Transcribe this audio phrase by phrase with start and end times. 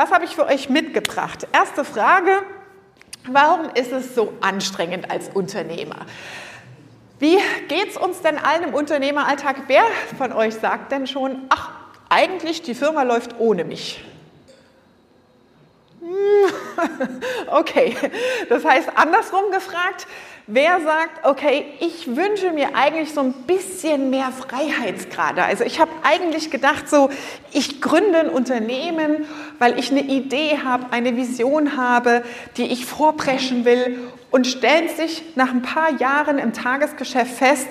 [0.00, 1.46] Was habe ich für euch mitgebracht?
[1.52, 2.42] Erste Frage,
[3.28, 6.06] warum ist es so anstrengend als Unternehmer?
[7.18, 7.36] Wie
[7.68, 9.64] geht es uns denn allen im Unternehmeralltag?
[9.66, 9.84] Wer
[10.16, 11.72] von euch sagt denn schon, ach,
[12.08, 14.02] eigentlich die Firma läuft ohne mich?
[17.48, 17.94] Okay,
[18.48, 20.06] das heißt andersrum gefragt,
[20.46, 25.42] wer sagt, okay, ich wünsche mir eigentlich so ein bisschen mehr Freiheitsgrade.
[25.42, 27.10] Also ich habe eigentlich gedacht, so,
[27.52, 29.26] ich gründe ein Unternehmen,
[29.58, 32.22] weil ich eine Idee habe, eine Vision habe,
[32.56, 33.98] die ich vorpreschen will
[34.30, 37.68] und stellt sich nach ein paar Jahren im Tagesgeschäft fest,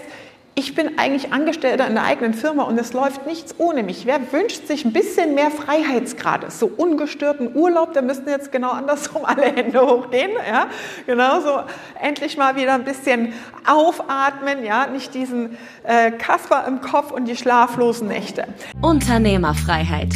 [0.55, 4.05] ich bin eigentlich Angestellter in der eigenen Firma und es läuft nichts ohne mich.
[4.05, 6.51] Wer wünscht sich ein bisschen mehr Freiheitsgrade?
[6.51, 10.31] So ungestörten Urlaub, da müssten jetzt genau andersrum alle Hände hochgehen.
[10.47, 10.67] Ja?
[11.05, 11.61] Genau so
[12.01, 13.33] endlich mal wieder ein bisschen
[13.65, 14.87] aufatmen, ja?
[14.87, 18.45] nicht diesen äh, Kasper im Kopf und die schlaflosen Nächte.
[18.81, 20.13] Unternehmerfreiheit.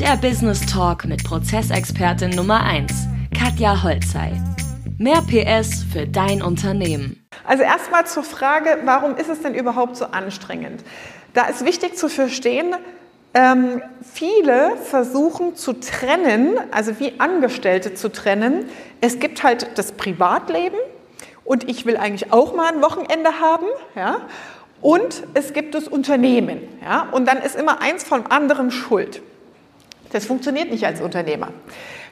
[0.00, 2.92] Der Business Talk mit Prozessexpertin Nummer 1,
[3.32, 4.32] Katja Holzei.
[4.96, 7.26] Mehr PS für dein Unternehmen.
[7.44, 10.84] Also erstmal zur Frage, warum ist es denn überhaupt so anstrengend?
[11.32, 12.76] Da ist wichtig zu verstehen,
[13.34, 18.66] ähm, viele versuchen zu trennen, also wie Angestellte zu trennen.
[19.00, 20.78] Es gibt halt das Privatleben
[21.44, 23.66] und ich will eigentlich auch mal ein Wochenende haben,
[23.96, 24.20] ja.
[24.80, 27.08] Und es gibt das Unternehmen, ja.
[27.10, 29.22] Und dann ist immer eins vom anderen schuld.
[30.12, 31.48] Das funktioniert nicht als Unternehmer.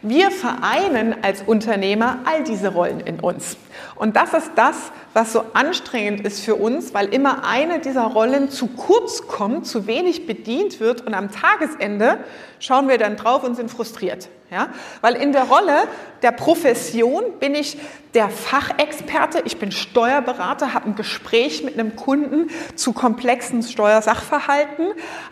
[0.05, 3.57] Wir vereinen als Unternehmer all diese Rollen in uns.
[3.95, 8.51] Und das ist das, was so anstrengend ist für uns, weil immer eine dieser Rollen
[8.51, 12.19] zu kurz kommt, zu wenig bedient wird und am Tagesende
[12.59, 14.29] schauen wir dann drauf und sind frustriert.
[14.51, 14.71] Ja?
[15.03, 15.85] Weil in der Rolle
[16.23, 17.79] der Profession bin ich
[18.15, 24.89] der Fachexperte, ich bin Steuerberater, habe ein Gespräch mit einem Kunden zu komplexen Steuersachverhalten,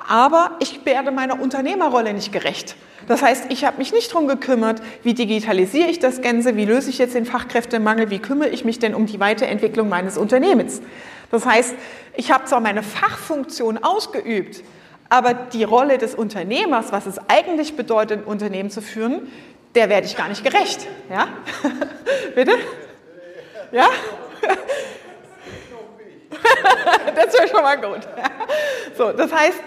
[0.09, 2.77] aber ich werde meiner Unternehmerrolle nicht gerecht.
[3.09, 6.91] Das heißt, ich habe mich nicht darum gekümmert, wie digitalisiere ich das Ganze, wie löse
[6.91, 10.81] ich jetzt den Fachkräftemangel, wie kümmere ich mich denn um die Weiterentwicklung meines Unternehmens.
[11.31, 11.75] Das heißt,
[12.17, 14.63] ich habe zwar meine Fachfunktion ausgeübt,
[15.09, 19.31] aber die Rolle des Unternehmers, was es eigentlich bedeutet, ein Unternehmen zu führen,
[19.75, 20.87] der werde ich gar nicht gerecht.
[21.09, 21.29] Ja?
[22.35, 22.53] Bitte?
[23.73, 23.89] Ja?
[27.15, 28.01] das wäre schon mal gut.
[28.97, 29.59] So, das heißt,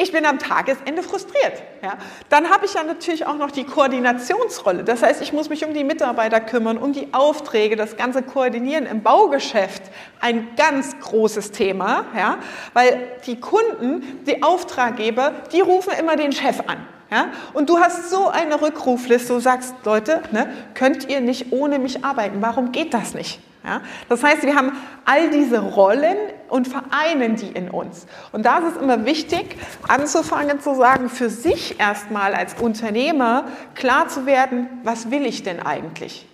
[0.00, 1.62] ich bin am Tagesende frustriert.
[1.82, 1.98] Ja.
[2.30, 4.82] Dann habe ich ja natürlich auch noch die Koordinationsrolle.
[4.82, 8.86] Das heißt, ich muss mich um die Mitarbeiter kümmern, um die Aufträge, das ganze Koordinieren
[8.86, 9.82] im Baugeschäft.
[10.20, 12.38] Ein ganz großes Thema, ja,
[12.72, 16.86] weil die Kunden, die Auftraggeber, die rufen immer den Chef an.
[17.10, 17.30] Ja?
[17.52, 22.04] Und du hast so eine Rückrufliste, du sagst, Leute, ne, könnt ihr nicht ohne mich
[22.04, 22.40] arbeiten?
[22.40, 23.40] Warum geht das nicht?
[23.64, 23.80] Ja?
[24.08, 24.72] Das heißt, wir haben
[25.04, 26.16] all diese Rollen
[26.48, 28.06] und vereinen die in uns.
[28.32, 29.56] Und da ist es immer wichtig,
[29.88, 33.44] anzufangen zu sagen, für sich erstmal als Unternehmer
[33.74, 36.26] klar zu werden, was will ich denn eigentlich?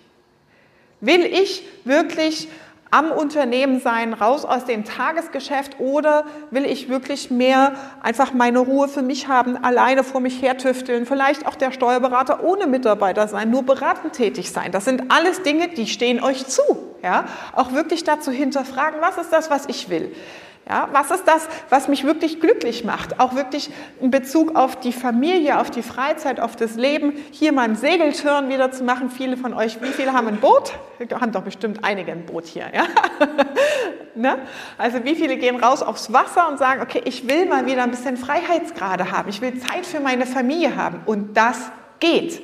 [1.00, 2.48] Will ich wirklich
[2.91, 8.88] am Unternehmen sein, raus aus dem Tagesgeschäft oder will ich wirklich mehr einfach meine Ruhe
[8.88, 13.64] für mich haben, alleine vor mich hertüfteln, vielleicht auch der Steuerberater ohne Mitarbeiter sein, nur
[13.64, 14.72] beratend tätig sein.
[14.72, 16.62] Das sind alles Dinge, die stehen euch zu.
[17.02, 17.24] Ja?
[17.52, 20.14] Auch wirklich dazu hinterfragen, was ist das, was ich will?
[20.69, 23.21] Ja, was ist das, was mich wirklich glücklich macht?
[23.21, 27.12] Auch wirklich in Bezug auf die Familie, auf die Freizeit, auf das Leben.
[27.31, 29.09] Hier mal einen Segeltörn wieder zu machen.
[29.09, 30.72] Viele von euch, wie viele haben ein Boot?
[31.21, 32.65] Haben doch bestimmt einige ein Boot hier.
[32.75, 32.82] Ja?
[34.16, 34.38] ne?
[34.77, 37.93] Also wie viele gehen raus aufs Wasser und sagen, okay, ich will mal wieder ein
[37.93, 39.28] bisschen Freiheitsgrade haben.
[39.28, 41.03] Ich will Zeit für meine Familie haben.
[41.06, 42.43] Und das geht.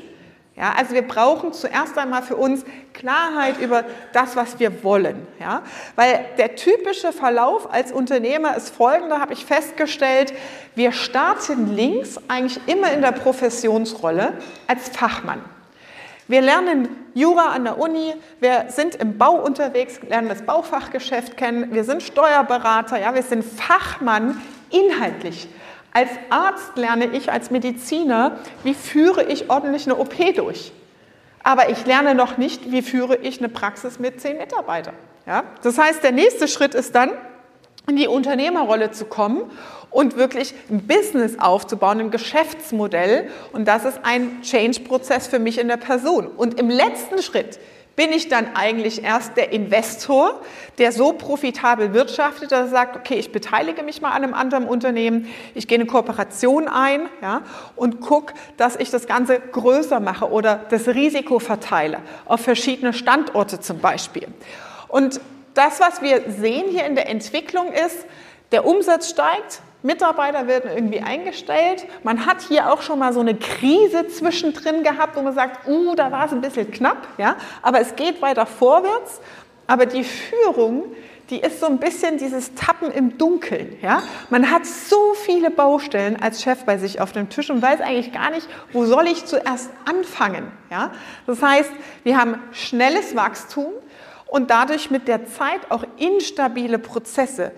[0.55, 5.27] Ja, also wir brauchen zuerst einmal für uns Klarheit über das, was wir wollen.
[5.41, 5.63] Ja,
[5.97, 10.35] weil der typische Verlauf als Unternehmer ist folgender, habe ich festgestellt.
[10.75, 14.35] Wir starten links eigentlich immer in der Professionsrolle
[14.67, 15.43] als Fachmann.
[16.29, 21.75] Wir lernen Jura an der Uni, wir sind im Bau unterwegs, lernen das Baufachgeschäft kennen,
[21.75, 24.41] wir sind Steuerberater, ja, wir sind Fachmann
[24.71, 25.49] inhaltlich.
[25.92, 30.72] Als Arzt lerne ich als Mediziner, wie führe ich ordentlich eine OP durch.
[31.42, 34.94] Aber ich lerne noch nicht, wie führe ich eine Praxis mit zehn Mitarbeitern.
[35.27, 35.44] Ja?
[35.62, 37.10] Das heißt, der nächste Schritt ist dann,
[37.89, 39.50] in die Unternehmerrolle zu kommen
[39.91, 43.28] und wirklich ein Business aufzubauen, ein Geschäftsmodell.
[43.53, 46.28] Und das ist ein Change-Prozess für mich in der Person.
[46.28, 47.59] Und im letzten Schritt
[47.97, 50.41] bin ich dann eigentlich erst der Investor,
[50.78, 54.65] der so profitabel wirtschaftet, dass er sagt, okay, ich beteilige mich mal an einem anderen
[54.65, 57.42] Unternehmen, ich gehe eine Kooperation ein ja,
[57.77, 63.60] und gucke, dass ich das Ganze größer mache oder das Risiko verteile, auf verschiedene Standorte
[63.60, 64.28] zum Beispiel.
[64.88, 65.21] Und
[65.54, 68.06] das, was wir sehen hier in der Entwicklung ist,
[68.53, 71.87] der Umsatz steigt, Mitarbeiter werden irgendwie eingestellt.
[72.03, 75.95] Man hat hier auch schon mal so eine Krise zwischendrin gehabt, wo man sagt, uh,
[75.95, 79.21] da war es ein bisschen knapp, ja, aber es geht weiter vorwärts.
[79.67, 80.84] Aber die Führung,
[81.31, 83.79] die ist so ein bisschen dieses Tappen im Dunkeln.
[83.81, 84.03] Ja?
[84.29, 88.13] Man hat so viele Baustellen als Chef bei sich auf dem Tisch und weiß eigentlich
[88.13, 90.53] gar nicht, wo soll ich zuerst anfangen.
[90.71, 90.91] Ja?
[91.27, 91.71] Das heißt,
[92.05, 93.73] wir haben schnelles Wachstum
[94.27, 97.53] und dadurch mit der Zeit auch instabile Prozesse.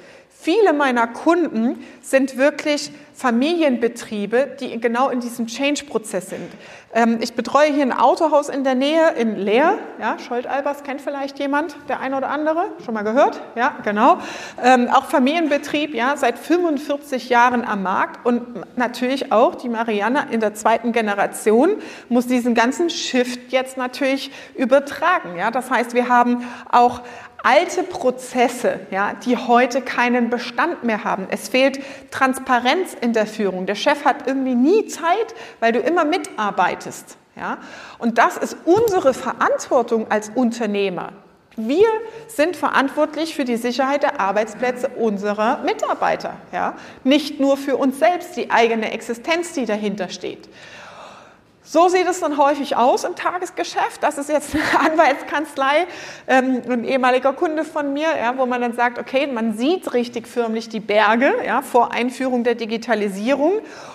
[0.45, 6.51] Viele meiner Kunden sind wirklich Familienbetriebe, die genau in diesem Change-Prozess sind.
[6.93, 9.79] Ähm, ich betreue hier ein Autohaus in der Nähe in Leer.
[9.99, 13.41] Ja, Scholt-Albers kennt vielleicht jemand, der eine oder andere, schon mal gehört?
[13.55, 14.19] Ja, genau.
[14.63, 20.41] Ähm, auch Familienbetrieb, ja, seit 45 Jahren am Markt und natürlich auch die Marianne in
[20.41, 21.77] der zweiten Generation
[22.11, 25.39] muss diesen ganzen Shift jetzt natürlich übertragen.
[25.39, 27.01] Ja, das heißt, wir haben auch
[27.45, 31.29] alte Prozesse, ja, die heute keinen Bestand mehr haben.
[31.31, 31.79] Es fehlt
[32.11, 33.67] Transparenz in der Führung.
[33.67, 37.17] Der Chef hat irgendwie nie Zeit, weil du immer mitarbeitest.
[37.37, 37.59] Ja?
[37.99, 41.13] Und das ist unsere Verantwortung als Unternehmer.
[41.57, 41.87] Wir
[42.27, 46.37] sind verantwortlich für die Sicherheit der Arbeitsplätze unserer Mitarbeiter.
[46.51, 46.75] Ja?
[47.05, 50.49] Nicht nur für uns selbst, die eigene Existenz, die dahinter steht.
[51.75, 54.01] So sieht es dann häufig aus im Tagesgeschäft.
[54.01, 55.89] Das ist jetzt eine Anwaltskanzlei,
[56.29, 60.29] ähm, ein ehemaliger Kunde von mir, ja, wo man dann sagt, okay, man sieht richtig
[60.29, 63.55] förmlich die Berge ja, vor Einführung der Digitalisierung.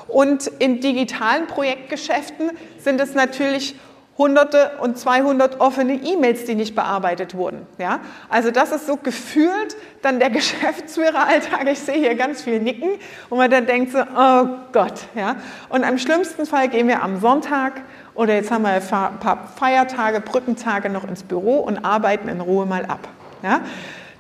[0.10, 3.76] Und in digitalen Projektgeschäften sind es natürlich
[4.19, 7.66] Hunderte und 200 offene E-Mails, die nicht bearbeitet wurden.
[7.77, 8.01] Ja?
[8.27, 11.68] Also das ist so gefühlt dann der Geschäftsführeralltag.
[11.71, 12.89] Ich sehe hier ganz viel Nicken
[13.30, 15.06] und man dann denkt so, oh Gott.
[15.16, 15.38] Ja?
[15.69, 17.81] Und am schlimmsten Fall gehen wir am Sonntag
[18.13, 22.66] oder jetzt haben wir ein paar Feiertage, Brückentage noch ins Büro und arbeiten in Ruhe
[22.66, 23.07] mal ab.
[23.42, 23.62] Ja?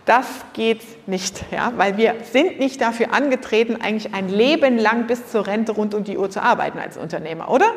[0.05, 5.27] Das geht nicht, ja, weil wir sind nicht dafür angetreten, eigentlich ein Leben lang bis
[5.27, 7.67] zur Rente rund um die Uhr zu arbeiten als Unternehmer, oder?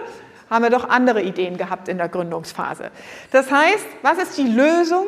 [0.52, 2.90] Haben wir doch andere Ideen gehabt in der Gründungsphase.
[3.30, 5.06] Das heißt, was ist die Lösung?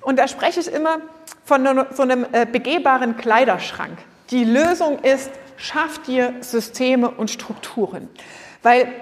[0.00, 0.98] Und da spreche ich immer
[1.44, 3.96] von so einem äh, begehbaren Kleiderschrank.
[4.30, 8.08] Die Lösung ist, schaff dir Systeme und Strukturen.
[8.62, 8.92] Weil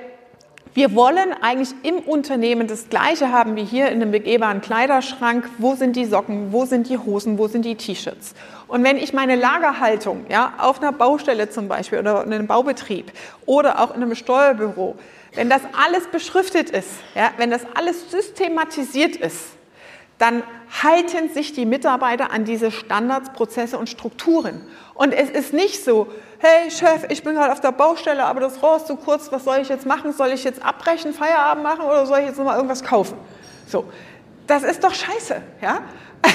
[0.74, 5.48] wir wollen eigentlich im Unternehmen das Gleiche haben wie hier in einem begehbaren Kleiderschrank.
[5.58, 6.52] Wo sind die Socken?
[6.52, 7.38] Wo sind die Hosen?
[7.38, 8.34] Wo sind die T-Shirts?
[8.68, 13.10] Und wenn ich meine Lagerhaltung ja, auf einer Baustelle zum Beispiel oder in einem Baubetrieb
[13.46, 14.96] oder auch in einem Steuerbüro
[15.34, 19.56] wenn das alles beschriftet ist, ja, wenn das alles systematisiert ist,
[20.18, 20.42] dann
[20.82, 24.60] halten sich die Mitarbeiter an diese Standards, Prozesse und Strukturen.
[24.94, 28.62] Und es ist nicht so, hey Chef, ich bin gerade auf der Baustelle, aber das
[28.62, 30.12] Rohr ist zu kurz, was soll ich jetzt machen?
[30.12, 33.16] Soll ich jetzt abbrechen, Feierabend machen oder soll ich jetzt nochmal irgendwas kaufen?
[33.66, 33.86] So,
[34.46, 35.80] das ist doch scheiße, ja?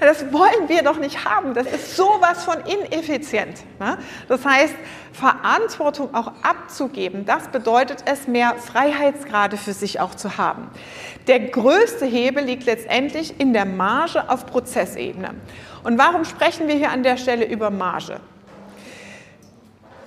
[0.00, 1.52] Das wollen wir doch nicht haben.
[1.52, 3.58] Das ist sowas von ineffizient.
[3.78, 3.98] Ne?
[4.28, 4.74] Das heißt,
[5.12, 10.70] Verantwortung auch abzugeben, das bedeutet es, mehr Freiheitsgrade für sich auch zu haben.
[11.26, 15.34] Der größte Hebel liegt letztendlich in der Marge auf Prozessebene.
[15.84, 18.20] Und warum sprechen wir hier an der Stelle über Marge?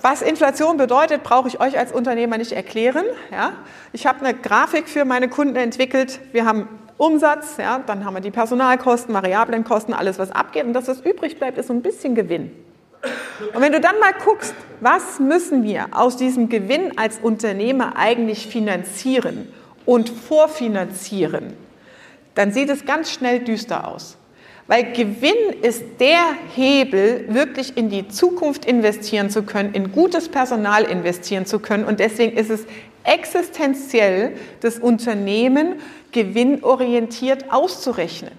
[0.01, 3.05] Was Inflation bedeutet, brauche ich euch als Unternehmer nicht erklären.
[3.31, 3.53] Ja?
[3.93, 6.19] Ich habe eine Grafik für meine Kunden entwickelt.
[6.33, 6.67] Wir haben
[7.03, 11.01] Umsatz, ja, dann haben wir die Personalkosten, variablen Kosten, alles was abgeht und das, was
[11.01, 12.51] übrig bleibt, ist so ein bisschen Gewinn.
[13.53, 18.47] Und wenn du dann mal guckst, was müssen wir aus diesem Gewinn als Unternehmer eigentlich
[18.47, 19.49] finanzieren
[19.85, 21.53] und vorfinanzieren,
[22.35, 24.17] dann sieht es ganz schnell düster aus.
[24.67, 26.23] Weil Gewinn ist der
[26.55, 31.83] Hebel, wirklich in die Zukunft investieren zu können, in gutes Personal investieren zu können.
[31.83, 32.65] Und deswegen ist es
[33.03, 35.81] existenziell, das Unternehmen
[36.11, 38.31] gewinnorientiert auszurechnen.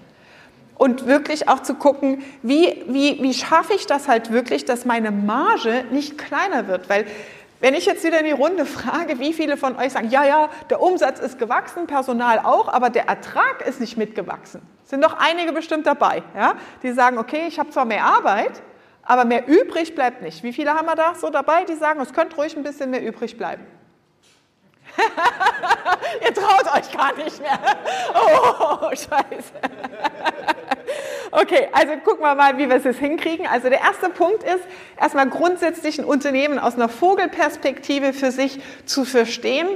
[0.77, 5.11] Und wirklich auch zu gucken, wie, wie, wie schaffe ich das halt wirklich, dass meine
[5.11, 6.89] Marge nicht kleiner wird.
[6.89, 7.05] Weil
[7.61, 10.49] wenn ich jetzt wieder in die Runde frage, wie viele von euch sagen, ja, ja,
[10.69, 14.61] der Umsatz ist gewachsen, Personal auch, aber der Ertrag ist nicht mitgewachsen.
[14.83, 16.55] Sind doch einige bestimmt dabei, ja?
[16.83, 18.61] die sagen, okay, ich habe zwar mehr Arbeit,
[19.01, 20.43] aber mehr übrig bleibt nicht.
[20.43, 23.01] Wie viele haben wir da so dabei, die sagen, es könnte ruhig ein bisschen mehr
[23.01, 23.65] übrig bleiben?
[26.23, 27.59] Ihr traut euch gar nicht mehr.
[28.13, 29.53] Oh, scheiße.
[31.31, 33.45] Okay, also gucken wir mal, wie wir es jetzt hinkriegen.
[33.45, 34.63] Also der erste Punkt ist,
[34.97, 39.67] erstmal grundsätzlich ein Unternehmen aus einer Vogelperspektive für sich zu verstehen.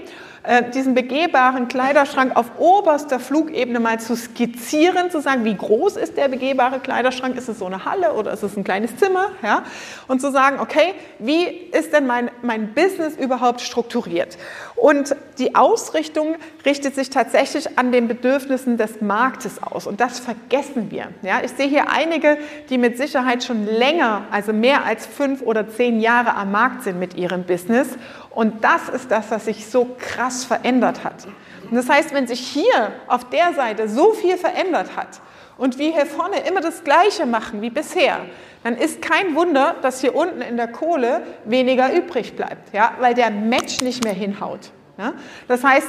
[0.43, 6.17] äh, diesen begehbaren Kleiderschrank auf oberster Flugebene mal zu skizzieren, zu sagen, wie groß ist
[6.17, 7.35] der begehbare Kleiderschrank?
[7.37, 9.31] Ist es so eine Halle oder ist es ein kleines Zimmer?
[9.43, 9.63] Ja?
[10.07, 14.37] Und zu sagen, okay, wie ist denn mein, mein Business überhaupt strukturiert?
[14.75, 19.87] Und die Ausrichtung richtet sich tatsächlich an den Bedürfnissen des Marktes aus.
[19.87, 20.58] Und das vergessen
[20.91, 21.09] wir.
[21.21, 21.41] Ja?
[21.43, 22.37] Ich sehe hier einige,
[22.69, 26.99] die mit Sicherheit schon länger, also mehr als fünf oder zehn Jahre am Markt sind
[26.99, 27.89] mit ihrem Business.
[28.29, 31.27] Und das ist das, was sich so krass verändert hat.
[31.69, 35.21] Und das heißt, wenn sich hier auf der Seite so viel verändert hat
[35.57, 38.19] und wir hier vorne immer das Gleiche machen wie bisher,
[38.63, 43.13] dann ist kein Wunder, dass hier unten in der Kohle weniger übrig bleibt, ja, weil
[43.13, 44.71] der Match nicht mehr hinhaut.
[44.97, 45.13] Ja.
[45.47, 45.87] Das heißt,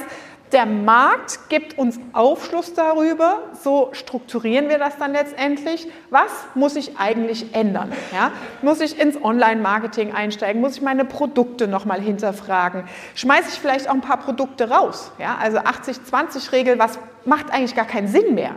[0.51, 5.87] der Markt gibt uns Aufschluss darüber, so strukturieren wir das dann letztendlich.
[6.09, 7.91] Was muss ich eigentlich ändern?
[8.13, 8.31] Ja?
[8.61, 10.61] Muss ich ins Online-Marketing einsteigen?
[10.61, 12.83] Muss ich meine Produkte nochmal hinterfragen?
[13.15, 15.11] Schmeiße ich vielleicht auch ein paar Produkte raus?
[15.19, 15.37] Ja?
[15.41, 18.55] Also 80-20-Regel, was macht eigentlich gar keinen Sinn mehr?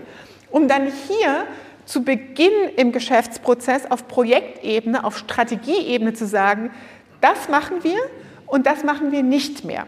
[0.51, 1.47] Um dann hier
[1.85, 6.71] zu Beginn im Geschäftsprozess auf Projektebene, auf Strategieebene zu sagen,
[7.21, 7.99] das machen wir
[8.47, 9.87] und das machen wir nicht mehr.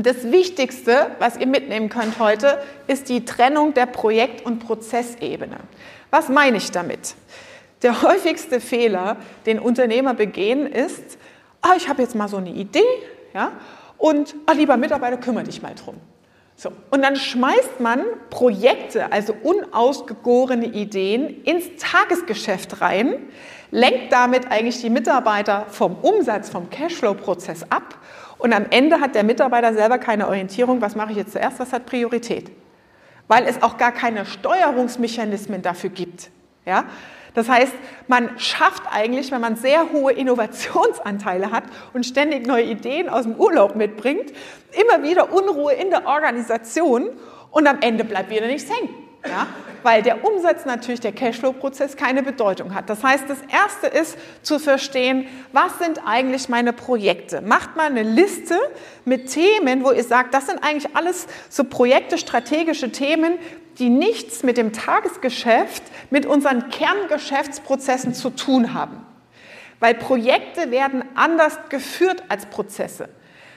[0.00, 5.58] Und das Wichtigste, was ihr mitnehmen könnt heute, ist die Trennung der Projekt- und Prozessebene.
[6.08, 7.16] Was meine ich damit?
[7.82, 11.18] Der häufigste Fehler, den Unternehmer begehen, ist,
[11.60, 12.80] ah, ich habe jetzt mal so eine Idee
[13.34, 13.52] ja,
[13.98, 15.96] und ah, lieber Mitarbeiter, kümmere dich mal drum.
[16.56, 23.28] So, und dann schmeißt man Projekte, also unausgegorene Ideen, ins Tagesgeschäft rein,
[23.70, 27.98] lenkt damit eigentlich die Mitarbeiter vom Umsatz, vom Cashflow-Prozess ab
[28.40, 31.72] und am Ende hat der Mitarbeiter selber keine Orientierung, was mache ich jetzt zuerst, was
[31.72, 32.50] hat Priorität.
[33.28, 36.30] Weil es auch gar keine Steuerungsmechanismen dafür gibt.
[36.64, 36.84] Ja?
[37.34, 37.72] Das heißt,
[38.08, 43.34] man schafft eigentlich, wenn man sehr hohe Innovationsanteile hat und ständig neue Ideen aus dem
[43.34, 44.32] Urlaub mitbringt,
[44.72, 47.10] immer wieder Unruhe in der Organisation
[47.50, 49.09] und am Ende bleibt wieder nichts hängen.
[49.26, 49.46] Ja?
[49.82, 52.90] Weil der Umsatz natürlich, der Cashflow-Prozess keine Bedeutung hat.
[52.90, 57.40] Das heißt, das Erste ist zu verstehen, was sind eigentlich meine Projekte?
[57.40, 58.58] Macht mal eine Liste
[59.04, 63.38] mit Themen, wo ihr sagt, das sind eigentlich alles so Projekte, strategische Themen,
[63.78, 69.06] die nichts mit dem Tagesgeschäft, mit unseren Kerngeschäftsprozessen zu tun haben.
[69.78, 73.08] Weil Projekte werden anders geführt als Prozesse.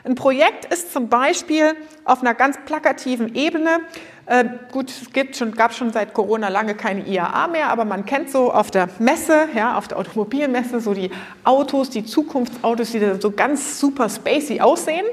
[0.05, 3.79] Ein Projekt ist zum Beispiel auf einer ganz plakativen Ebene,
[4.25, 8.05] äh, gut, es gibt schon, gab schon seit Corona lange keine IAA mehr, aber man
[8.05, 11.10] kennt so auf der Messe, ja, auf der Automobilmesse, so die
[11.43, 15.05] Autos, die Zukunftsautos, die so ganz super spacey aussehen.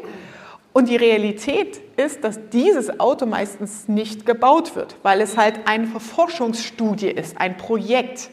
[0.72, 5.88] Und die Realität ist, dass dieses Auto meistens nicht gebaut wird, weil es halt eine
[5.88, 8.30] Forschungsstudie ist, ein Projekt.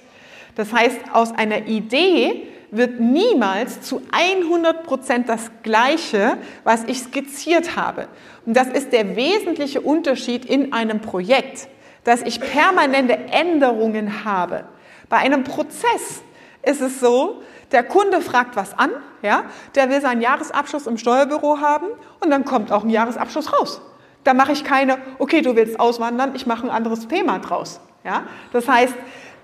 [0.53, 7.75] Das heißt, aus einer Idee wird niemals zu 100 Prozent das Gleiche, was ich skizziert
[7.75, 8.07] habe.
[8.45, 11.69] Und das ist der wesentliche Unterschied in einem Projekt,
[12.03, 14.65] dass ich permanente Änderungen habe.
[15.09, 16.21] Bei einem Prozess
[16.63, 19.43] ist es so, der Kunde fragt was an, ja,
[19.75, 21.87] der will seinen Jahresabschluss im Steuerbüro haben
[22.19, 23.81] und dann kommt auch ein Jahresabschluss raus.
[24.23, 27.79] Da mache ich keine, okay, du willst auswandern, ich mache ein anderes Thema draus.
[28.03, 28.23] Ja?
[28.51, 28.93] Das heißt,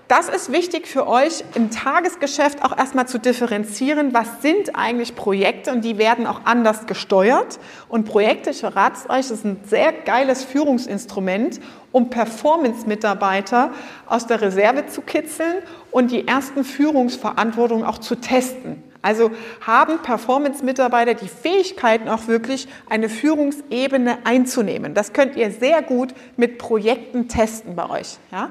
[0.08, 5.72] das ist wichtig für euch im Tagesgeschäft auch erstmal zu differenzieren, was sind eigentlich Projekte
[5.72, 7.58] und die werden auch anders gesteuert.
[7.88, 13.72] Und Projekte, ich verrate es euch, ist ein sehr geiles Führungsinstrument, um Performance-Mitarbeiter
[14.06, 18.82] aus der Reserve zu kitzeln und die ersten Führungsverantwortungen auch zu testen.
[19.00, 19.30] Also
[19.60, 24.94] haben Performance-Mitarbeiter die Fähigkeiten auch wirklich eine Führungsebene einzunehmen.
[24.94, 28.16] Das könnt ihr sehr gut mit Projekten testen bei euch.
[28.32, 28.50] Ja?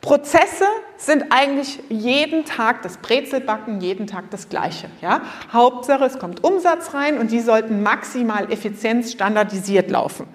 [0.00, 0.64] Prozesse
[0.96, 4.88] sind eigentlich jeden Tag das Brezelbacken, jeden Tag das Gleiche.
[5.00, 5.22] Ja?
[5.52, 10.26] Hauptsache, es kommt Umsatz rein und die sollten maximal effizient standardisiert laufen.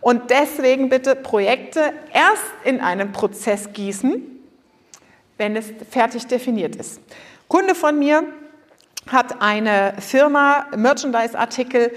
[0.00, 4.22] Und deswegen bitte Projekte erst in einen Prozess gießen,
[5.38, 7.00] wenn es fertig definiert ist.
[7.48, 8.24] Kunde von mir
[9.10, 11.92] hat eine Firma, Merchandise-Artikel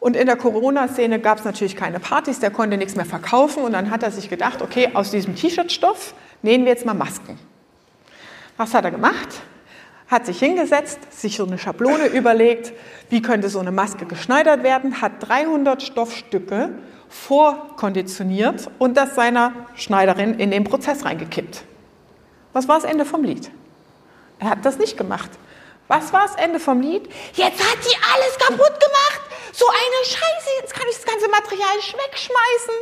[0.00, 3.72] und in der Corona-Szene gab es natürlich keine Partys, der konnte nichts mehr verkaufen und
[3.72, 7.38] dann hat er sich gedacht, okay, aus diesem T-Shirt-Stoff nähen wir jetzt mal Masken.
[8.56, 9.42] Was hat er gemacht?
[10.08, 12.72] Hat sich hingesetzt, sich so eine Schablone überlegt,
[13.08, 16.70] wie könnte so eine Maske geschneidert werden, hat 300 Stoffstücke
[17.08, 21.64] vorkonditioniert und das seiner Schneiderin in den Prozess reingekippt.
[22.52, 23.50] Was war das Ende vom Lied?
[24.38, 25.30] Er hat das nicht gemacht.
[25.88, 27.08] Was war das Ende vom Lied?
[27.34, 29.20] Jetzt hat die alles kaputt gemacht.
[29.52, 32.74] So eine Scheiße, jetzt kann ich das ganze Material wegschmeißen.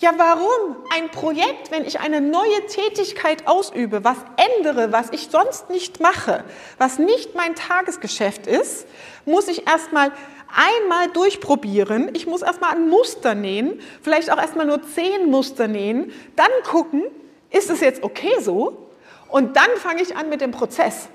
[0.00, 0.76] Ja, warum?
[0.94, 4.16] Ein Projekt, wenn ich eine neue Tätigkeit ausübe, was
[4.56, 6.42] ändere, was ich sonst nicht mache,
[6.78, 8.86] was nicht mein Tagesgeschäft ist,
[9.26, 10.10] muss ich erstmal
[10.48, 12.14] einmal durchprobieren.
[12.14, 17.02] Ich muss erstmal ein Muster nähen, vielleicht auch erstmal nur zehn Muster nähen, dann gucken,
[17.50, 18.88] ist es jetzt okay so?
[19.28, 21.10] Und dann fange ich an mit dem Prozess.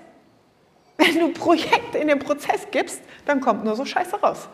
[0.97, 4.47] Wenn du Projekte in den Prozess gibst, dann kommt nur so Scheiße raus.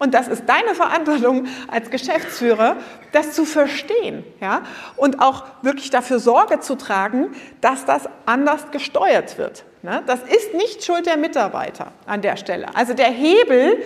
[0.00, 2.76] Und das ist deine Verantwortung als Geschäftsführer,
[3.12, 4.62] das zu verstehen ja?
[4.96, 9.64] und auch wirklich dafür Sorge zu tragen, dass das anders gesteuert wird.
[9.82, 10.02] Ne?
[10.06, 12.74] Das ist nicht Schuld der Mitarbeiter an der Stelle.
[12.74, 13.82] Also der Hebel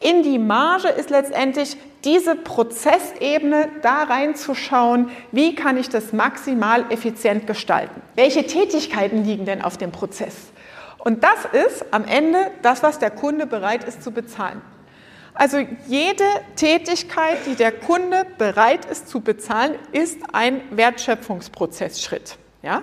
[0.00, 7.46] in die Marge ist letztendlich diese Prozessebene da reinzuschauen, wie kann ich das maximal effizient
[7.46, 8.02] gestalten.
[8.16, 10.34] Welche Tätigkeiten liegen denn auf dem Prozess?
[10.98, 14.60] Und das ist am Ende das, was der Kunde bereit ist zu bezahlen.
[15.36, 16.24] Also jede
[16.56, 22.38] Tätigkeit, die der Kunde bereit ist zu bezahlen, ist ein Wertschöpfungsprozessschritt.
[22.62, 22.80] Ja?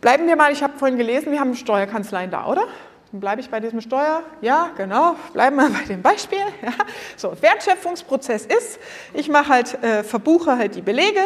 [0.00, 2.64] Bleiben wir mal, ich habe vorhin gelesen, wir haben Steuerkanzleien da, oder?
[3.12, 4.24] Dann bleibe ich bei diesem Steuer.
[4.40, 5.14] Ja, genau.
[5.32, 6.38] Bleiben wir bei dem Beispiel.
[6.62, 6.72] Ja.
[7.16, 8.80] So, Wertschöpfungsprozess ist,
[9.14, 11.22] ich mache halt, äh, verbuche halt die Belege,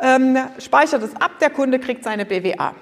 [0.00, 2.74] ähm, speichere das ab, der Kunde kriegt seine BWA.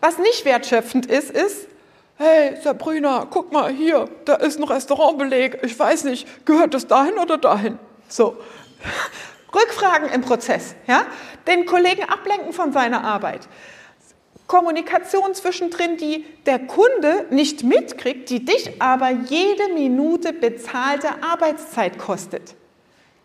[0.00, 1.68] Was nicht wertschöpfend ist, ist,
[2.16, 7.18] hey Sabrina, guck mal hier, da ist ein Restaurantbeleg, ich weiß nicht, gehört das dahin
[7.18, 7.78] oder dahin?
[8.08, 8.36] So.
[9.54, 11.06] Rückfragen im Prozess, ja?
[11.46, 13.48] Den Kollegen ablenken von seiner Arbeit.
[14.46, 22.54] Kommunikation zwischendrin, die der Kunde nicht mitkriegt, die dich aber jede Minute bezahlte Arbeitszeit kostet.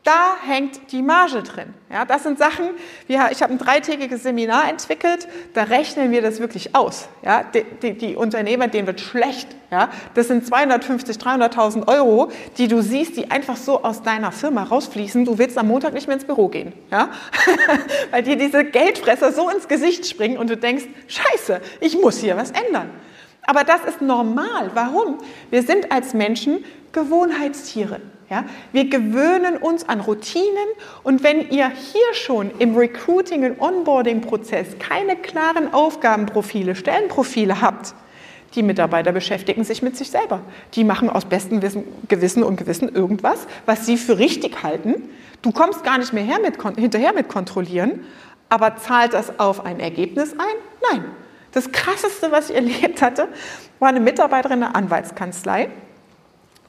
[0.04, 1.74] Da hängt die Marge drin.
[1.92, 2.70] Ja, das sind Sachen,
[3.08, 7.10] wir, ich habe ein dreitägiges Seminar entwickelt, da rechnen wir das wirklich aus.
[7.22, 9.50] Ja, die, die, die Unternehmer, denen wird schlecht.
[9.72, 14.64] Ja, das sind 250, 300.000 Euro, die du siehst, die einfach so aus deiner Firma
[14.64, 15.26] rausfließen.
[15.26, 16.74] Du willst am Montag nicht mehr ins Büro gehen.
[16.90, 17.10] Ja?
[18.12, 22.38] Weil dir diese Geldfresser so ins Gesicht springen und du denkst, scheiße, ich muss hier
[22.38, 22.90] was ändern.
[23.44, 24.72] Aber das ist normal.
[24.74, 25.18] Warum?
[25.50, 26.64] Wir sind als Menschen
[26.94, 28.00] Gewohnheitstiere.
[28.30, 28.46] Ja?
[28.72, 30.68] Wir gewöhnen uns an Routinen
[31.04, 37.96] und wenn ihr hier schon im Recruiting- und Onboarding-Prozess keine klaren Aufgabenprofile, Stellenprofile habt,
[38.56, 40.42] die Mitarbeiter beschäftigen sich mit sich selber.
[40.74, 45.10] Die machen aus bestem Wissen, Gewissen und Gewissen irgendwas, was sie für richtig halten.
[45.42, 48.06] Du kommst gar nicht mehr mit, hinterher mit kontrollieren,
[48.50, 50.92] aber zahlt das auf ein Ergebnis ein?
[50.92, 51.06] Nein.
[51.52, 53.28] Das Krasseste, was ich erlebt hatte,
[53.80, 55.70] war eine Mitarbeiterin der Anwaltskanzlei.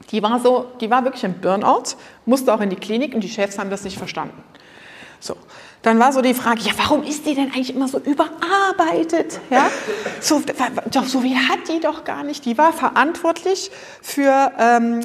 [0.09, 3.29] Die war, so, die war wirklich im Burnout, musste auch in die Klinik und die
[3.29, 4.43] Chefs haben das nicht verstanden.
[5.19, 5.35] So,
[5.83, 9.39] dann war so die Frage, ja, warum ist die denn eigentlich immer so überarbeitet?
[9.49, 9.69] Ja,
[10.19, 10.41] so,
[10.91, 12.45] doch, so viel hat die doch gar nicht.
[12.45, 15.01] Die war verantwortlich für ähm,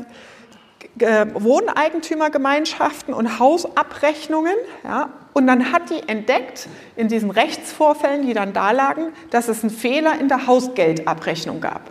[0.98, 4.54] Wohneigentümergemeinschaften und Hausabrechnungen.
[4.84, 9.62] Ja, und dann hat die entdeckt in diesen Rechtsvorfällen, die dann da lagen, dass es
[9.62, 11.82] einen Fehler in der Hausgeldabrechnung gab.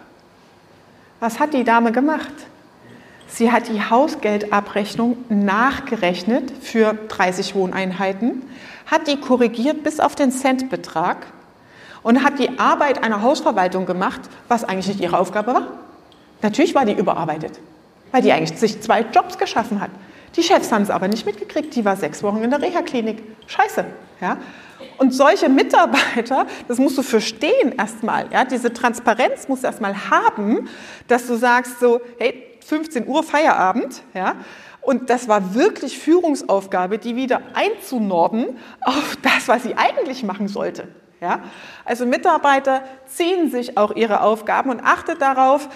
[1.20, 2.34] Was hat die Dame gemacht?
[3.28, 8.44] Sie hat die Hausgeldabrechnung nachgerechnet für 30 Wohneinheiten,
[8.86, 11.26] hat die korrigiert bis auf den Centbetrag
[12.04, 15.68] und hat die Arbeit einer Hausverwaltung gemacht, was eigentlich nicht ihre Aufgabe war.
[16.42, 17.60] Natürlich war die überarbeitet,
[18.12, 19.90] weil die eigentlich sich zwei Jobs geschaffen hat.
[20.36, 21.76] Die Chefs haben es aber nicht mitgekriegt.
[21.76, 23.24] Die war sechs Wochen in der Reha-Klinik.
[23.48, 23.86] Scheiße.
[24.22, 24.38] Ja?
[24.98, 28.28] Und solche Mitarbeiter, das musst du verstehen erstmal.
[28.32, 28.44] Ja?
[28.44, 30.68] Diese Transparenz musst du erstmal haben,
[31.08, 34.36] dass du sagst so, hey, 15 Uhr Feierabend, ja,
[34.86, 40.88] und das war wirklich Führungsaufgabe, die wieder einzunorden auf das, was sie eigentlich machen sollte.
[41.20, 41.40] Ja?
[41.86, 45.70] Also Mitarbeiter ziehen sich auch ihre Aufgaben und achtet darauf,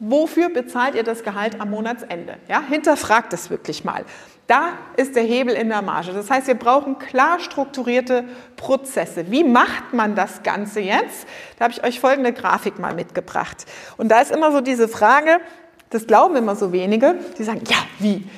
[0.00, 2.38] wofür bezahlt ihr das Gehalt am Monatsende.
[2.48, 2.60] Ja?
[2.60, 4.04] Hinterfragt es wirklich mal.
[4.48, 6.12] Da ist der Hebel in der Marge.
[6.12, 8.24] Das heißt, wir brauchen klar strukturierte
[8.56, 9.30] Prozesse.
[9.30, 11.26] Wie macht man das Ganze jetzt?
[11.58, 13.64] Da habe ich euch folgende Grafik mal mitgebracht.
[13.96, 15.40] Und da ist immer so diese Frage,
[15.90, 17.16] das glauben immer so wenige.
[17.38, 18.28] Die sagen, ja, wie?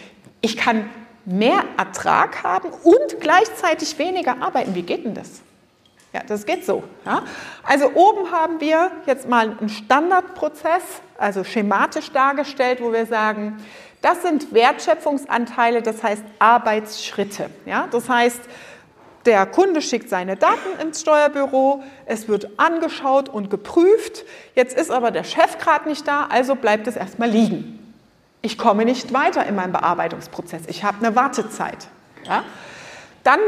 [0.41, 0.89] Ich kann
[1.25, 4.75] mehr Ertrag haben und gleichzeitig weniger arbeiten.
[4.75, 5.43] Wie geht denn das?
[6.13, 6.83] Ja, das geht so.
[7.05, 7.23] Ja?
[7.63, 10.83] Also oben haben wir jetzt mal einen Standardprozess,
[11.19, 13.63] also schematisch dargestellt, wo wir sagen,
[14.01, 17.51] das sind Wertschöpfungsanteile, das heißt Arbeitsschritte.
[17.67, 17.89] Ja?
[17.91, 18.41] Das heißt,
[19.29, 24.25] der Kunde schickt seine Daten ins Steuerbüro, es wird angeschaut und geprüft.
[24.55, 27.79] Jetzt ist aber der Chef gerade nicht da, also bleibt es erstmal liegen.
[28.41, 30.63] Ich komme nicht weiter in meinem Bearbeitungsprozess.
[30.69, 31.89] Ich habe eine Wartezeit.
[32.25, 32.43] Ja?
[33.23, 33.39] Dann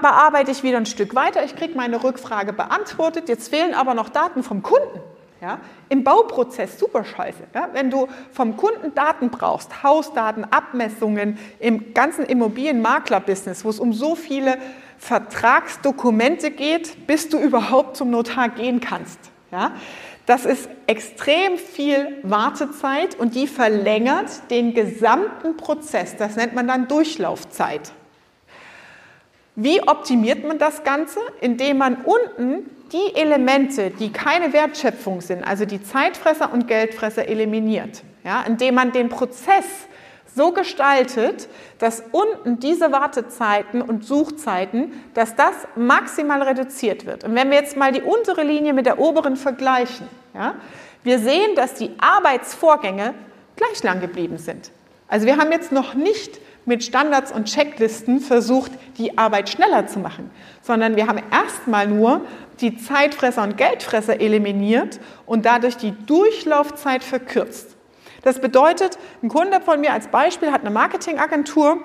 [0.00, 1.44] bearbeite ich wieder ein Stück weiter.
[1.44, 3.28] Ich kriege meine Rückfrage beantwortet.
[3.28, 5.00] Jetzt fehlen aber noch Daten vom Kunden.
[5.42, 5.58] Ja?
[5.90, 7.42] Im Bauprozess super scheiße.
[7.54, 7.68] Ja?
[7.74, 14.14] Wenn du vom Kunden Daten brauchst, Hausdaten, Abmessungen, im ganzen Immobilienmakler-Business, wo es um so
[14.14, 14.56] viele
[14.98, 19.18] Vertragsdokumente geht, bis du überhaupt zum Notar gehen kannst.
[19.52, 19.72] Ja?
[20.26, 26.16] Das ist extrem viel Wartezeit und die verlängert den gesamten Prozess.
[26.16, 27.92] Das nennt man dann Durchlaufzeit.
[29.54, 31.20] Wie optimiert man das Ganze?
[31.40, 38.02] Indem man unten die Elemente, die keine Wertschöpfung sind, also die Zeitfresser und Geldfresser eliminiert.
[38.24, 39.64] Ja, indem man den Prozess
[40.36, 47.24] so gestaltet, dass unten diese Wartezeiten und Suchzeiten, dass das maximal reduziert wird.
[47.24, 50.54] Und wenn wir jetzt mal die untere Linie mit der oberen vergleichen, ja,
[51.02, 53.14] wir sehen, dass die Arbeitsvorgänge
[53.56, 54.70] gleich lang geblieben sind.
[55.08, 60.00] Also wir haben jetzt noch nicht mit Standards und Checklisten versucht, die Arbeit schneller zu
[60.00, 62.22] machen, sondern wir haben erstmal nur
[62.60, 67.75] die Zeitfresser und Geldfresser eliminiert und dadurch die Durchlaufzeit verkürzt.
[68.26, 71.78] Das bedeutet, ein Kunde von mir als Beispiel hat eine Marketingagentur,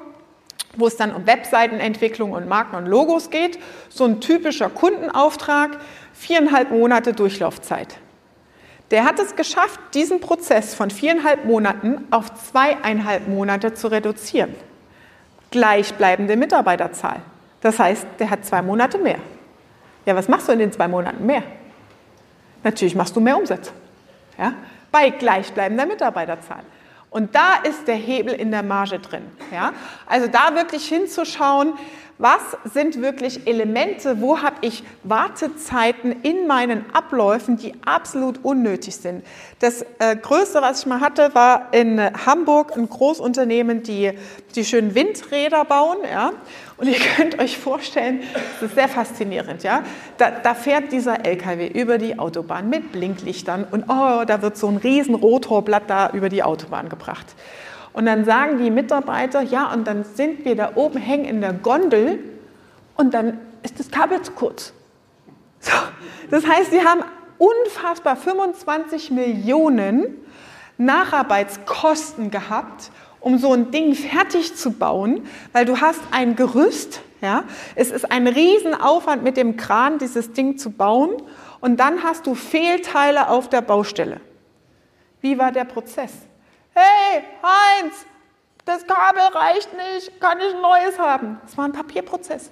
[0.75, 3.59] wo es dann um Webseitenentwicklung und Marken und Logos geht.
[3.89, 5.77] So ein typischer Kundenauftrag,
[6.13, 7.99] viereinhalb Monate Durchlaufzeit.
[8.89, 14.55] Der hat es geschafft, diesen Prozess von viereinhalb Monaten auf zweieinhalb Monate zu reduzieren.
[15.51, 17.17] Gleichbleibende Mitarbeiterzahl.
[17.61, 19.19] Das heißt, der hat zwei Monate mehr.
[20.07, 21.43] Ja, was machst du in den zwei Monaten mehr?
[22.63, 23.71] Natürlich machst du mehr Umsatz.
[24.39, 24.55] Ja?
[24.91, 26.63] Bei gleichbleibender Mitarbeiterzahl.
[27.09, 29.23] Und da ist der Hebel in der Marge drin.
[29.51, 29.73] Ja?
[30.07, 31.73] Also da wirklich hinzuschauen,
[32.17, 39.25] was sind wirklich Elemente, wo habe ich Wartezeiten in meinen Abläufen, die absolut unnötig sind.
[39.59, 44.11] Das äh, Größte, was ich mal hatte, war in Hamburg ein Großunternehmen, die
[44.53, 45.97] die schönen Windräder bauen.
[46.09, 46.31] Ja?
[46.81, 49.61] Und ihr könnt euch vorstellen, das ist sehr faszinierend.
[49.61, 49.83] Ja?
[50.17, 54.67] Da, da fährt dieser LKW über die Autobahn mit Blinklichtern und oh, da wird so
[54.67, 57.27] ein riesen Rotorblatt da über die Autobahn gebracht.
[57.93, 61.53] Und dann sagen die Mitarbeiter, ja, und dann sind wir da oben hängen in der
[61.53, 62.17] Gondel
[62.97, 64.73] und dann ist das Kabel zu kurz.
[65.59, 65.73] So.
[66.31, 67.03] Das heißt, sie haben
[67.37, 70.17] unfassbar 25 Millionen
[70.79, 72.89] Nacharbeitskosten gehabt,
[73.21, 77.43] um so ein Ding fertig zu bauen, weil du hast ein Gerüst, ja,
[77.75, 81.11] es ist ein Riesenaufwand mit dem Kran, dieses Ding zu bauen
[81.61, 84.19] und dann hast du Fehlteile auf der Baustelle.
[85.21, 86.11] Wie war der Prozess?
[86.73, 88.05] hey, Heinz,
[88.65, 91.39] das Kabel reicht nicht, kann ich ein neues haben?
[91.43, 92.51] Das war ein Papierprozess.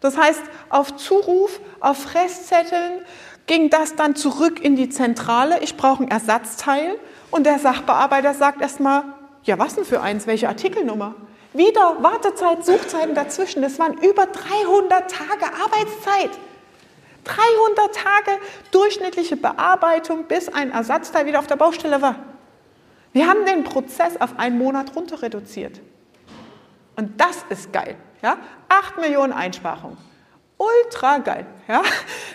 [0.00, 3.00] Das heißt, auf Zuruf, auf Fresszetteln
[3.46, 5.60] ging das dann zurück in die Zentrale.
[5.60, 6.98] Ich brauche ein Ersatzteil.
[7.30, 9.04] Und der Sachbearbeiter sagt erstmal,
[9.46, 10.26] ja, was denn für eins?
[10.26, 11.14] Welche Artikelnummer?
[11.52, 13.62] Wieder Wartezeit, Suchzeiten dazwischen.
[13.62, 16.30] Das waren über 300 Tage Arbeitszeit.
[17.24, 22.16] 300 Tage durchschnittliche Bearbeitung, bis ein Ersatzteil wieder auf der Baustelle war.
[23.12, 25.80] Wir haben den Prozess auf einen Monat runter reduziert.
[26.96, 27.96] Und das ist geil.
[28.22, 28.36] Ja?
[28.68, 29.96] 8 Millionen Einsparungen.
[30.58, 31.46] Ultra geil.
[31.68, 31.82] Ja?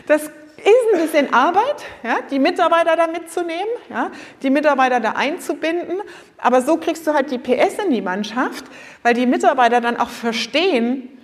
[0.08, 0.30] Das
[0.64, 2.20] ist ein bisschen Arbeit, ja?
[2.30, 4.12] die Mitarbeiter da mitzunehmen, ja?
[4.42, 6.02] die Mitarbeiter da einzubinden.
[6.38, 8.66] Aber so kriegst du halt die PS in die Mannschaft,
[9.04, 11.18] weil die Mitarbeiter dann auch verstehen,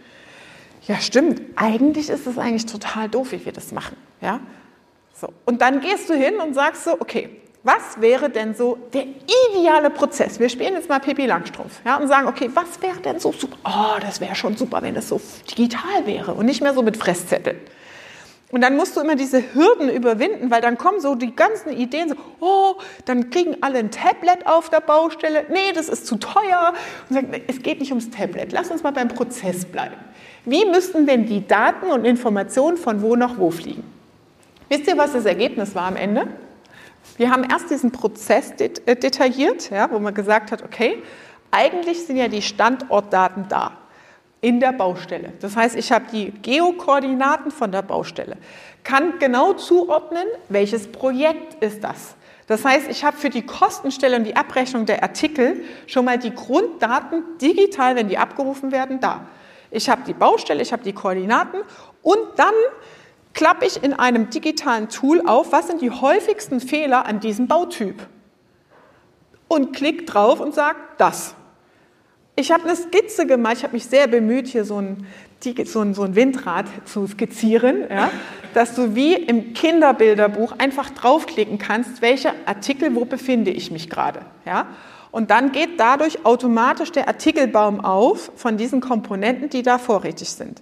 [0.87, 3.97] ja stimmt, eigentlich ist es eigentlich total doof, wie wir das machen.
[4.21, 4.39] Ja?
[5.13, 5.29] So.
[5.45, 7.29] Und dann gehst du hin und sagst so, okay,
[7.63, 9.05] was wäre denn so der
[9.53, 10.39] ideale Prozess?
[10.39, 13.57] Wir spielen jetzt mal Pippi Langstrumpf ja, und sagen, okay, was wäre denn so super?
[13.65, 15.19] Oh, das wäre schon super, wenn das so
[15.49, 17.57] digital wäre und nicht mehr so mit Fresszetteln.
[18.49, 22.09] Und dann musst du immer diese Hürden überwinden, weil dann kommen so die ganzen Ideen,
[22.09, 25.45] so, oh, dann kriegen alle ein Tablet auf der Baustelle.
[25.49, 26.73] Nee, das ist zu teuer.
[27.09, 28.53] Und sagen, es geht nicht ums Tablet.
[28.53, 29.95] Lass uns mal beim Prozess bleiben.
[30.45, 33.83] Wie müssten denn die Daten und Informationen von wo nach wo fliegen?
[34.69, 36.27] Wisst ihr, was das Ergebnis war am Ende?
[37.17, 41.03] Wir haben erst diesen Prozess det äh, detailliert, ja, wo man gesagt hat, okay,
[41.51, 43.73] eigentlich sind ja die Standortdaten da
[44.41, 45.33] in der Baustelle.
[45.39, 48.37] Das heißt, ich habe die Geokoordinaten von der Baustelle,
[48.83, 52.15] kann genau zuordnen, welches Projekt ist das.
[52.47, 56.33] Das heißt, ich habe für die Kostenstelle und die Abrechnung der Artikel schon mal die
[56.33, 59.27] Grunddaten digital, wenn die abgerufen werden, da.
[59.69, 61.57] Ich habe die Baustelle, ich habe die Koordinaten
[62.01, 62.53] und dann
[63.33, 68.07] klappe ich in einem digitalen Tool auf, was sind die häufigsten Fehler an diesem Bautyp.
[69.49, 71.35] Und klicke drauf und sage, das.
[72.39, 75.07] Ich habe eine Skizze gemacht, ich habe mich sehr bemüht, hier so ein,
[75.65, 78.11] so ein, so ein Windrad zu skizzieren, ja,
[78.53, 84.19] dass du wie im Kinderbilderbuch einfach draufklicken kannst, welche Artikel, wo befinde ich mich gerade.
[84.45, 84.67] Ja.
[85.09, 90.61] Und dann geht dadurch automatisch der Artikelbaum auf von diesen Komponenten, die da vorrätig sind.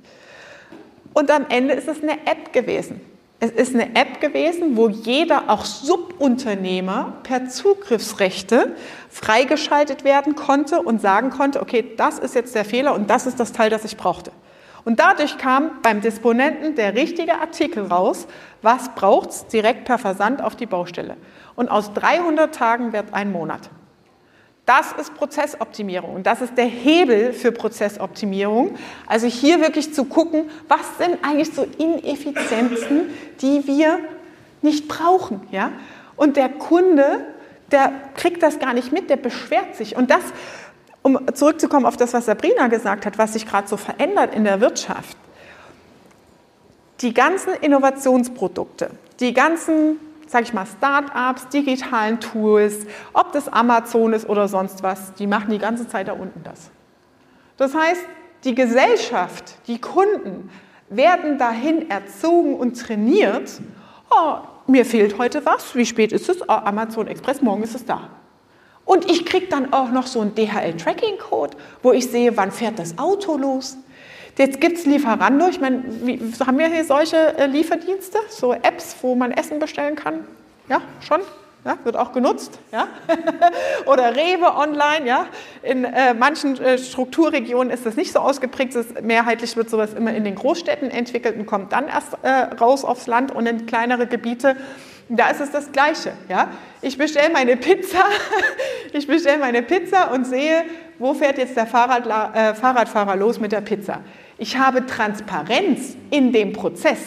[1.13, 3.01] Und am Ende ist es eine App gewesen.
[3.39, 8.75] Es ist eine App gewesen, wo jeder, auch Subunternehmer, per Zugriffsrechte
[9.09, 13.39] freigeschaltet werden konnte und sagen konnte, okay, das ist jetzt der Fehler und das ist
[13.39, 14.31] das Teil, das ich brauchte.
[14.85, 18.27] Und dadurch kam beim Disponenten der richtige Artikel raus,
[18.61, 21.17] was braucht es direkt per Versand auf die Baustelle.
[21.55, 23.69] Und aus 300 Tagen wird ein Monat.
[24.65, 28.75] Das ist Prozessoptimierung und das ist der Hebel für Prozessoptimierung.
[29.05, 33.99] Also hier wirklich zu gucken, was sind eigentlich so Ineffizienzen, die wir
[34.63, 35.41] nicht brauchen.
[35.51, 35.71] Ja?
[36.15, 37.25] Und der Kunde,
[37.71, 39.95] der kriegt das gar nicht mit, der beschwert sich.
[39.95, 40.23] Und das,
[41.03, 44.61] um zurückzukommen auf das, was Sabrina gesagt hat, was sich gerade so verändert in der
[44.61, 45.15] Wirtschaft.
[47.01, 54.27] Die ganzen Innovationsprodukte, die ganzen sage ich mal, Start-ups, digitalen Tools, ob das Amazon ist
[54.27, 56.71] oder sonst was, die machen die ganze Zeit da unten das.
[57.57, 58.01] Das heißt,
[58.43, 60.49] die Gesellschaft, die Kunden
[60.89, 63.59] werden dahin erzogen und trainiert,
[64.09, 66.41] oh, mir fehlt heute was, wie spät ist es?
[66.41, 68.09] Oh, Amazon Express, morgen ist es da.
[68.85, 72.97] Und ich kriege dann auch noch so einen DHL-Tracking-Code, wo ich sehe, wann fährt das
[72.99, 73.77] Auto los.
[74.37, 75.47] Jetzt gibt es Lieferando.
[75.47, 75.83] Ich meine,
[76.45, 80.25] haben wir hier solche äh, Lieferdienste, so Apps, wo man Essen bestellen kann?
[80.67, 81.21] Ja, schon.
[81.63, 82.59] Ja, wird auch genutzt.
[82.71, 82.87] Ja?
[83.87, 85.07] Oder Rewe online.
[85.07, 85.27] Ja?
[85.63, 88.75] In äh, manchen äh, Strukturregionen ist das nicht so ausgeprägt.
[88.75, 92.83] Das, mehrheitlich wird sowas immer in den Großstädten entwickelt und kommt dann erst äh, raus
[92.83, 94.57] aufs Land und in kleinere Gebiete.
[95.09, 96.11] Da ist es das Gleiche.
[96.29, 96.49] Ja?
[96.81, 98.03] Ich bestelle meine Pizza,
[98.93, 100.65] ich bestelle meine Pizza und sehe,
[100.99, 104.01] wo fährt jetzt der Fahrrad, äh, Fahrradfahrer los mit der Pizza.
[104.37, 106.99] Ich habe Transparenz in dem Prozess.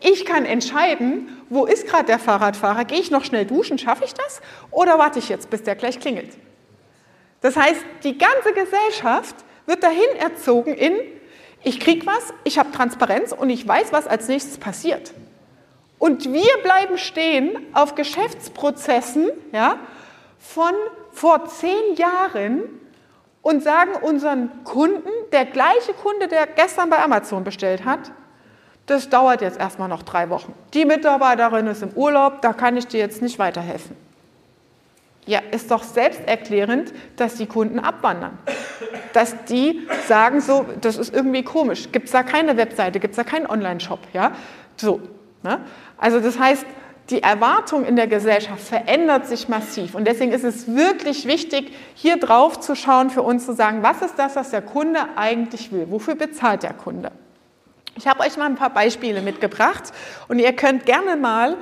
[0.00, 2.84] Ich kann entscheiden, wo ist gerade der Fahrradfahrer?
[2.84, 4.42] Gehe ich noch schnell duschen, schaffe ich das?
[4.70, 6.30] Oder warte ich jetzt, bis der gleich klingelt?
[7.40, 10.94] Das heißt, die ganze Gesellschaft wird dahin erzogen in,
[11.62, 15.14] ich kriege was, ich habe Transparenz und ich weiß, was als nächstes passiert.
[15.98, 19.78] Und wir bleiben stehen auf Geschäftsprozessen ja,
[20.38, 20.72] von
[21.12, 22.62] vor zehn Jahren,
[23.44, 28.10] und sagen unseren Kunden, der gleiche Kunde, der gestern bei Amazon bestellt hat,
[28.86, 30.54] das dauert jetzt erstmal noch drei Wochen.
[30.72, 33.96] Die Mitarbeiterin ist im Urlaub, da kann ich dir jetzt nicht weiterhelfen.
[35.26, 38.38] Ja, ist doch selbsterklärend, dass die Kunden abwandern.
[39.12, 41.92] Dass die sagen so, das ist irgendwie komisch.
[41.92, 44.00] Gibt es da keine Webseite, gibt es da keinen Online-Shop?
[44.14, 44.32] Ja?
[44.76, 45.02] So,
[45.42, 45.60] ne?
[45.98, 46.64] Also das heißt,
[47.10, 49.94] die Erwartung in der Gesellschaft verändert sich massiv.
[49.94, 54.00] Und deswegen ist es wirklich wichtig, hier drauf zu schauen, für uns zu sagen, was
[54.00, 55.86] ist das, was der Kunde eigentlich will?
[55.90, 57.12] Wofür bezahlt der Kunde?
[57.96, 59.92] Ich habe euch mal ein paar Beispiele mitgebracht
[60.28, 61.56] und ihr könnt gerne mal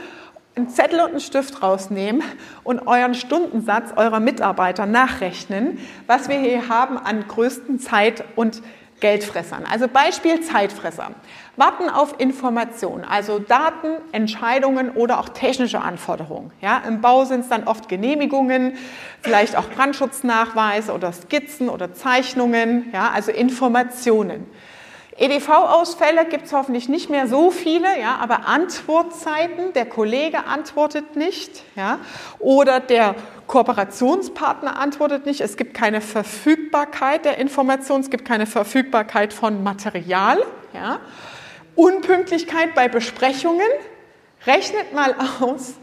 [0.54, 2.22] einen Zettel und einen Stift rausnehmen
[2.62, 8.62] und euren Stundensatz eurer Mitarbeiter nachrechnen, was wir hier haben an größten Zeit- und
[9.02, 9.66] Geldfressern.
[9.70, 11.10] Also Beispiel Zeitfresser.
[11.56, 16.52] Warten auf Informationen, also Daten, Entscheidungen oder auch technische Anforderungen.
[16.62, 18.78] Ja, Im Bau sind es dann oft Genehmigungen,
[19.20, 24.46] vielleicht auch Brandschutznachweise oder Skizzen oder Zeichnungen, ja, also Informationen.
[25.18, 31.62] EDV-Ausfälle gibt es hoffentlich nicht mehr so viele, ja, aber Antwortzeiten, der Kollege antwortet nicht,
[31.76, 31.98] ja,
[32.38, 33.14] oder der
[33.46, 40.42] Kooperationspartner antwortet nicht, es gibt keine Verfügbarkeit der Information, es gibt keine Verfügbarkeit von Material,
[40.72, 40.98] ja.
[41.74, 43.66] Unpünktlichkeit bei Besprechungen.
[44.46, 45.74] Rechnet mal aus,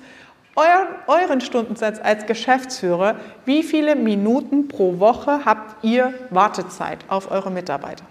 [0.55, 3.15] euren, euren Stundensatz als Geschäftsführer,
[3.45, 8.03] wie viele Minuten pro Woche habt ihr Wartezeit auf eure Mitarbeiter?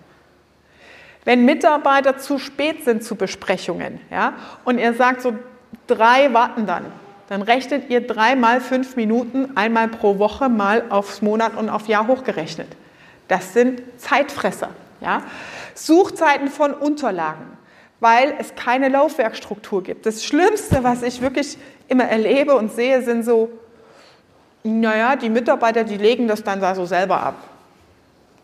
[1.28, 4.32] Wenn Mitarbeiter zu spät sind zu Besprechungen ja,
[4.64, 5.34] und ihr sagt so,
[5.86, 6.86] drei warten dann,
[7.28, 12.06] dann rechnet ihr dreimal fünf Minuten einmal pro Woche mal aufs Monat und auf Jahr
[12.06, 12.68] hochgerechnet.
[13.28, 14.70] Das sind Zeitfresser.
[15.02, 15.20] Ja.
[15.74, 17.58] Suchzeiten von Unterlagen
[18.00, 20.06] weil es keine Laufwerkstruktur gibt.
[20.06, 23.50] Das Schlimmste, was ich wirklich immer erlebe und sehe, sind so,
[24.62, 27.34] naja, die Mitarbeiter, die legen das dann da so selber ab.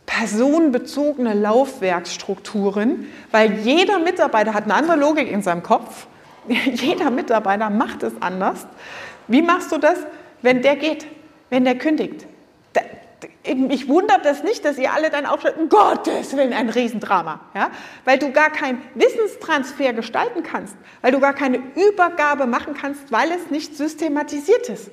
[0.06, 6.06] Personenbezogene Laufwerksstrukturen, weil jeder Mitarbeiter hat eine andere Logik in seinem Kopf.
[6.46, 8.66] Jeder Mitarbeiter macht es anders.
[9.28, 9.98] Wie machst du das,
[10.42, 11.06] wenn der geht,
[11.48, 12.26] wenn der kündigt?
[13.44, 17.40] ich wundert das nicht, dass ihr alle dann aufschreibt, um Gottes Willen, ein Riesendrama.
[17.54, 17.70] Ja?
[18.04, 23.30] Weil du gar keinen Wissenstransfer gestalten kannst, weil du gar keine Übergabe machen kannst, weil
[23.32, 24.90] es nicht systematisiert ist.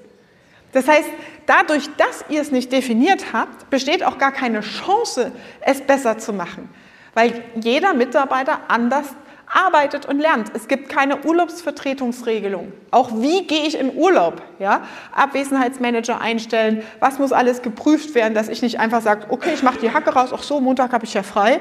[0.73, 1.09] Das heißt,
[1.45, 5.31] dadurch, dass ihr es nicht definiert habt, besteht auch gar keine Chance,
[5.61, 6.69] es besser zu machen,
[7.13, 9.07] weil jeder Mitarbeiter anders
[9.53, 10.51] arbeitet und lernt.
[10.55, 12.71] Es gibt keine Urlaubsvertretungsregelung.
[12.89, 14.41] Auch wie gehe ich in Urlaub?
[14.59, 14.83] Ja?
[15.11, 16.83] Abwesenheitsmanager einstellen.
[16.99, 20.11] Was muss alles geprüft werden, dass ich nicht einfach sage, okay, ich mache die Hacke
[20.11, 20.29] raus.
[20.33, 21.59] Ach so, Montag habe ich ja frei.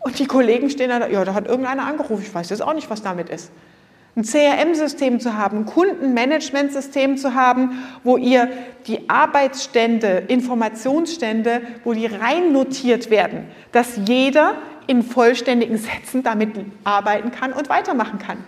[0.00, 2.22] Und die Kollegen stehen da, ja, da hat irgendeiner angerufen.
[2.22, 3.50] Ich weiß jetzt auch nicht, was damit ist.
[4.16, 8.48] Ein CRM-System zu haben, ein Kundenmanagementsystem zu haben, wo ihr
[8.86, 14.56] die Arbeitsstände, Informationsstände, wo die rein notiert werden, dass jeder
[14.88, 16.50] in vollständigen Sätzen damit
[16.82, 18.38] arbeiten kann und weitermachen kann.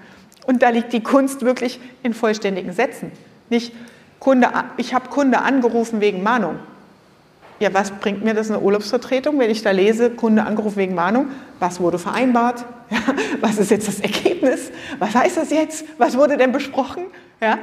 [0.46, 3.12] Und da liegt die Kunst wirklich in vollständigen Sätzen.
[3.48, 3.72] Nicht
[4.18, 6.58] Kunde, ich habe Kunde angerufen wegen Mahnung.
[7.62, 11.28] Ja, was bringt mir das eine Urlaubsvertretung, wenn ich da lese, Kunde angerufen wegen Mahnung?
[11.60, 12.64] Was wurde vereinbart?
[12.90, 12.98] Ja,
[13.40, 14.72] was ist jetzt das Ergebnis?
[14.98, 15.84] Was heißt das jetzt?
[15.96, 17.04] Was wurde denn besprochen?
[17.40, 17.60] Ja,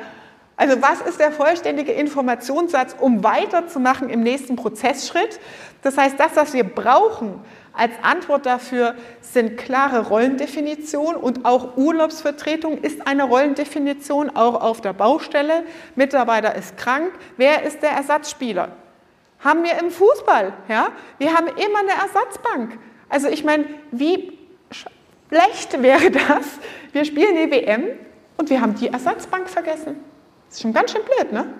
[0.55, 5.41] also was ist der vollständige Informationssatz, um weiterzumachen im nächsten Prozessschritt?
[5.81, 7.33] Das heißt, das, was wir brauchen
[7.73, 14.93] als Antwort dafür, sind klare Rollendefinitionen und auch Urlaubsvertretung ist eine Rollendefinition, auch auf der
[14.93, 15.63] Baustelle.
[15.95, 17.11] Mitarbeiter ist krank.
[17.35, 18.69] Wer ist der Ersatzspieler?
[19.39, 20.53] Haben wir im Fußball.
[20.67, 20.89] Ja?
[21.17, 22.77] Wir haben immer eine Ersatzbank.
[23.07, 24.37] Also ich meine, wie
[24.71, 26.59] schlecht wäre das?
[26.91, 27.85] Wir spielen die WM
[28.37, 30.03] und wir haben die Ersatzbank vergessen.
[30.47, 31.53] Das ist schon ganz schön blöd, ne?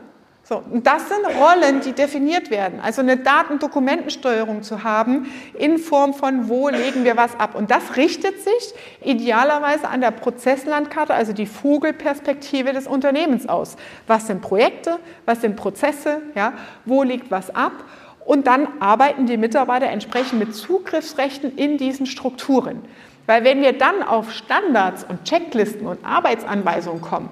[0.50, 2.80] So, und das sind Rollen, die definiert werden.
[2.80, 7.54] Also eine Datendokumentensteuerung zu haben in Form von, wo legen wir was ab.
[7.54, 13.76] Und das richtet sich idealerweise an der Prozesslandkarte, also die Vogelperspektive des Unternehmens aus.
[14.08, 17.84] Was sind Projekte, was sind Prozesse, ja, wo liegt was ab?
[18.26, 22.82] Und dann arbeiten die Mitarbeiter entsprechend mit Zugriffsrechten in diesen Strukturen.
[23.28, 27.30] Weil wenn wir dann auf Standards und Checklisten und Arbeitsanweisungen kommen,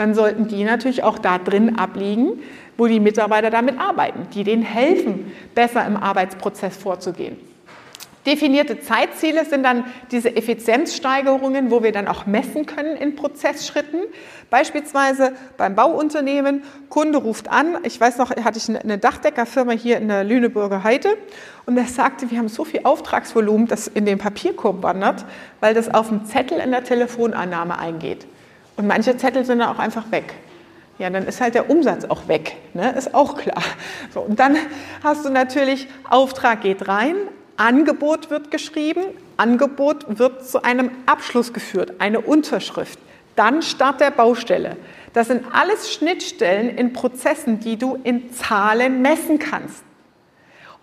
[0.00, 2.40] dann sollten die natürlich auch da drin abliegen,
[2.78, 7.36] wo die Mitarbeiter damit arbeiten, die denen helfen, besser im Arbeitsprozess vorzugehen.
[8.24, 14.00] Definierte Zeitziele sind dann diese Effizienzsteigerungen, wo wir dann auch messen können in Prozessschritten.
[14.48, 20.08] Beispielsweise beim Bauunternehmen, Kunde ruft an, ich weiß noch, hatte ich eine Dachdeckerfirma hier in
[20.08, 21.10] der Lüneburger Heide
[21.66, 25.26] und der sagte, wir haben so viel Auftragsvolumen, das in den Papierkorb wandert,
[25.60, 28.26] weil das auf dem Zettel in der Telefonannahme eingeht.
[28.80, 30.32] Und manche Zettel sind dann auch einfach weg.
[30.98, 32.94] Ja, dann ist halt der Umsatz auch weg, ne?
[32.96, 33.62] ist auch klar.
[34.14, 34.56] So, und dann
[35.04, 37.14] hast du natürlich, Auftrag geht rein,
[37.58, 39.02] Angebot wird geschrieben,
[39.36, 42.98] Angebot wird zu einem Abschluss geführt, eine Unterschrift,
[43.36, 44.78] dann Start der Baustelle.
[45.12, 49.84] Das sind alles Schnittstellen in Prozessen, die du in Zahlen messen kannst.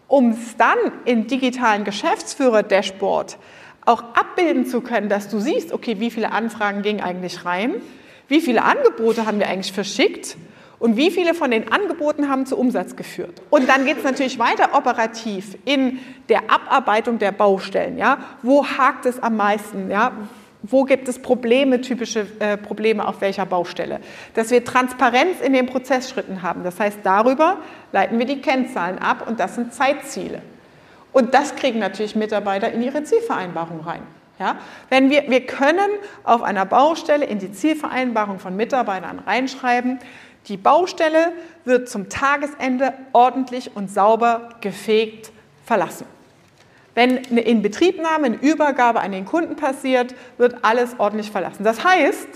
[0.08, 3.40] Um es dann in digitalen Geschäftsführer-Dashboard
[3.88, 7.76] auch abbilden zu können, dass du siehst, okay, wie viele Anfragen gingen eigentlich rein,
[8.28, 10.36] wie viele Angebote haben wir eigentlich verschickt
[10.80, 13.41] und wie viele von den Angeboten haben zu Umsatz geführt.
[13.50, 17.97] Und dann geht es natürlich weiter operativ in der Abarbeitung der Baustellen.
[17.97, 18.17] Ja?
[18.43, 19.89] Wo hakt es am meisten?
[19.89, 20.12] Ja?
[20.63, 24.02] Wo gibt es Probleme, typische äh, Probleme auf welcher Baustelle?
[24.34, 26.63] Dass wir Transparenz in den Prozessschritten haben.
[26.63, 27.58] Das heißt, darüber
[27.93, 30.41] leiten wir die Kennzahlen ab und das sind Zeitziele.
[31.18, 34.04] Und das kriegen natürlich Mitarbeiter in ihre Zielvereinbarung rein.
[34.38, 34.58] Ja?
[34.90, 35.90] Wenn wir, wir können
[36.24, 39.98] auf einer Baustelle in die Zielvereinbarung von Mitarbeitern reinschreiben,
[40.48, 41.32] die Baustelle
[41.66, 45.32] wird zum Tagesende ordentlich und sauber gefegt
[45.66, 46.06] verlassen.
[46.94, 51.64] Wenn eine Inbetriebnahme, eine Übergabe an den Kunden passiert, wird alles ordentlich verlassen.
[51.64, 52.28] Das heißt,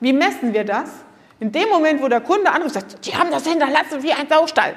[0.00, 0.88] wie messen wir das?
[1.40, 4.72] In dem Moment, wo der Kunde anruft sagt, die haben das hinterlassen wie ein Saustall,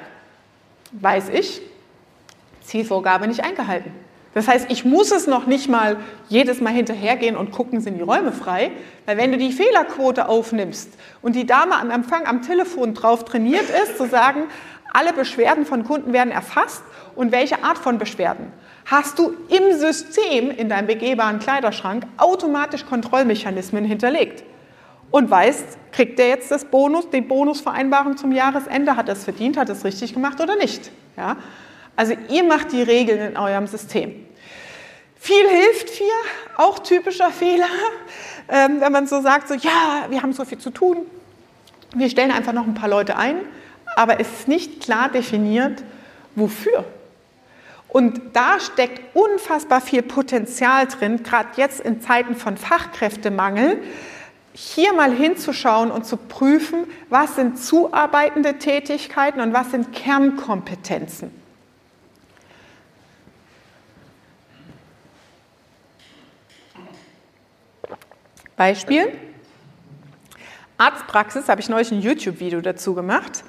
[0.92, 1.62] weiß ich,
[2.64, 3.92] Zielvorgabe nicht eingehalten.
[4.34, 5.96] Das heißt, ich muss es noch nicht mal
[6.28, 8.72] jedes Mal hinterhergehen und gucken, sind die Räume frei.
[9.06, 10.90] Weil wenn du die Fehlerquote aufnimmst
[11.22, 14.42] und die Dame am Empfang am Telefon drauf trainiert ist, zu sagen,
[14.92, 16.82] alle Beschwerden von Kunden werden erfasst
[17.14, 18.52] und welche Art von Beschwerden,
[18.86, 24.42] hast du im System, in deinem begehbaren Kleiderschrank, automatisch Kontrollmechanismen hinterlegt.
[25.10, 29.56] Und weißt, kriegt der jetzt das Bonus, die Bonusvereinbarung zum Jahresende, hat er es verdient,
[29.56, 30.90] hat es richtig gemacht oder nicht?
[31.16, 31.36] Ja?
[31.96, 34.26] Also ihr macht die Regeln in eurem System.
[35.16, 36.06] Viel hilft viel,
[36.56, 37.66] auch typischer Fehler,
[38.48, 40.98] ähm, wenn man so sagt, so ja, wir haben so viel zu tun,
[41.94, 43.36] wir stellen einfach noch ein paar Leute ein,
[43.96, 45.82] aber es ist nicht klar definiert,
[46.34, 46.84] wofür.
[47.88, 53.80] Und da steckt unfassbar viel Potenzial drin, gerade jetzt in Zeiten von Fachkräftemangel,
[54.52, 61.43] hier mal hinzuschauen und zu prüfen, was sind zuarbeitende Tätigkeiten und was sind Kernkompetenzen.
[68.56, 69.08] Beispiel.
[70.78, 73.44] Arztpraxis, habe ich neulich ein YouTube-Video dazu gemacht.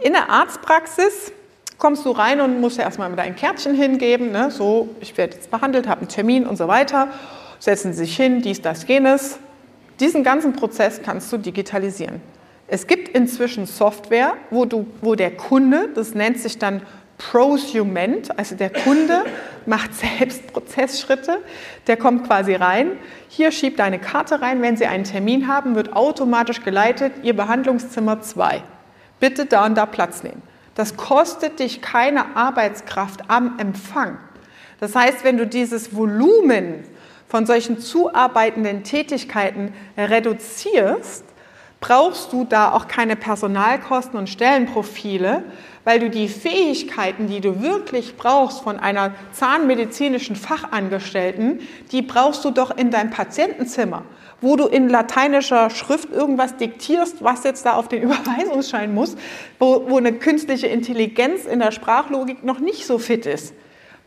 [0.00, 1.32] In der Arztpraxis
[1.78, 4.50] kommst du rein und musst ja erstmal mit deinem Kärtchen hingeben, ne?
[4.50, 7.08] so, ich werde jetzt behandelt, habe einen Termin und so weiter.
[7.58, 9.38] Setzen sich hin, dies, das, jenes.
[9.98, 12.22] Diesen ganzen Prozess kannst du digitalisieren.
[12.68, 16.82] Es gibt inzwischen Software, wo, du, wo der Kunde, das nennt sich dann
[17.20, 19.24] Prosument, also der Kunde
[19.66, 21.38] macht selbst Prozessschritte,
[21.86, 22.92] der kommt quasi rein,
[23.28, 28.22] hier schiebt eine Karte rein, wenn Sie einen Termin haben, wird automatisch geleitet, Ihr Behandlungszimmer
[28.22, 28.62] 2.
[29.20, 30.42] Bitte da und da Platz nehmen.
[30.74, 34.16] Das kostet dich keine Arbeitskraft am Empfang,
[34.80, 36.84] Das heißt, wenn du dieses Volumen
[37.28, 41.24] von solchen zuarbeitenden Tätigkeiten reduzierst,
[41.80, 45.44] brauchst du da auch keine Personalkosten und Stellenprofile,
[45.84, 51.60] weil du die Fähigkeiten, die du wirklich brauchst von einer zahnmedizinischen Fachangestellten,
[51.92, 54.04] die brauchst du doch in deinem Patientenzimmer,
[54.40, 59.16] wo du in lateinischer Schrift irgendwas diktierst, was jetzt da auf den Überweisungsschein muss,
[59.58, 63.54] wo, wo eine künstliche Intelligenz in der Sprachlogik noch nicht so fit ist.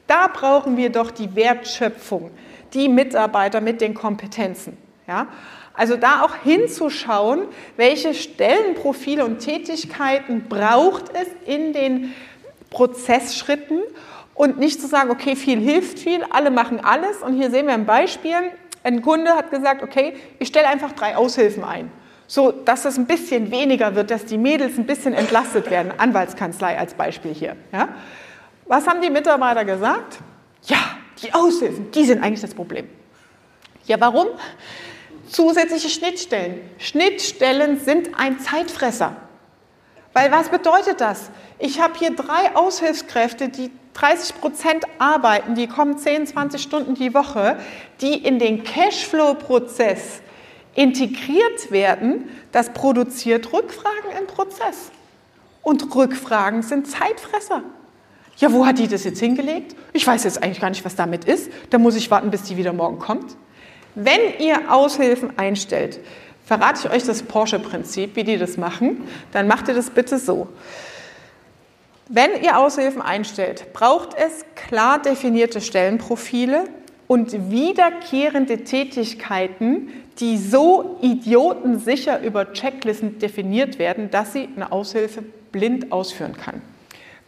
[0.08, 2.32] Da brauchen wir doch die Wertschöpfung,
[2.74, 4.78] die Mitarbeiter mit den Kompetenzen.
[5.08, 5.28] Ja?
[5.74, 7.48] Also da auch hinzuschauen,
[7.78, 12.14] welche Stellenprofile und Tätigkeiten braucht es in den
[12.70, 13.82] Prozessschritten
[14.36, 17.22] und nicht zu sagen, okay, viel hilft viel, alle machen alles.
[17.22, 18.36] Und hier sehen wir ein Beispiel.
[18.84, 21.92] Ein Kunde hat gesagt, okay, ich stelle einfach drei Aushilfen ein,
[22.28, 25.92] so dass es ein bisschen weniger wird, dass die Mädels ein bisschen entlastet werden.
[25.98, 27.56] Anwaltskanzlei als Beispiel hier.
[27.72, 27.90] Ja?
[28.66, 30.20] Was haben die Mitarbeiter gesagt?
[30.64, 30.78] Ja,
[31.22, 32.88] die Aushilfen, die sind eigentlich das Problem.
[33.86, 34.28] Ja, warum?
[35.34, 36.62] Zusätzliche Schnittstellen.
[36.78, 39.16] Schnittstellen sind ein Zeitfresser.
[40.14, 41.32] Weil was bedeutet das?
[41.60, 47.14] Ich habe hier drei Aushilfskräfte, die 30 Prozent arbeiten, die kommen 10, 20 Stunden die
[47.14, 47.58] Woche,
[48.02, 50.22] die in den Cashflow-Prozess
[50.76, 52.30] integriert werden.
[52.52, 54.92] Das produziert Rückfragen im Prozess.
[55.62, 57.64] Und Rückfragen sind Zeitfresser.
[58.38, 59.76] Ja, wo hat die das jetzt hingelegt?
[59.94, 61.52] Ich weiß jetzt eigentlich gar nicht, was damit ist.
[61.70, 63.36] Da muss ich warten, bis die wieder morgen kommt.
[63.96, 66.00] Wenn ihr Aushilfen einstellt,
[66.46, 70.48] verrate ich euch das Porsche-Prinzip, wie die das machen, dann macht ihr das bitte so.
[72.10, 76.66] Wenn ihr Aushilfen einstellt, braucht es klar definierte Stellenprofile
[77.08, 79.90] und wiederkehrende Tätigkeiten,
[80.20, 86.62] die so idiotensicher über Checklisten definiert werden, dass sie eine Aushilfe blind ausführen kann.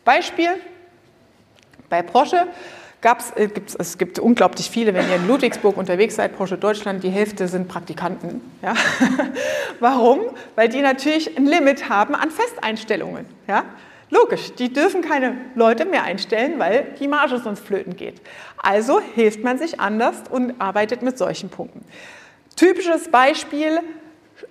[0.04, 0.50] Beispiel
[1.90, 2.48] bei Porsche
[3.06, 7.04] gab's, äh, gibt's, es gibt unglaublich viele, wenn ihr in Ludwigsburg unterwegs seid, Porsche Deutschland,
[7.04, 8.42] die Hälfte sind Praktikanten.
[8.64, 8.74] Ja?
[9.80, 10.22] Warum?
[10.56, 13.28] Weil die natürlich ein Limit haben an Festeinstellungen.
[13.48, 13.64] Ja?
[14.10, 18.22] Logisch, die dürfen keine Leute mehr einstellen, weil die Marge sonst flöten geht.
[18.58, 21.86] Also hilft man sich anders und arbeitet mit solchen Punkten.
[22.56, 23.82] Typisches Beispiel,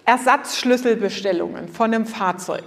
[0.05, 2.63] Ersatzschlüsselbestellungen von einem Fahrzeug.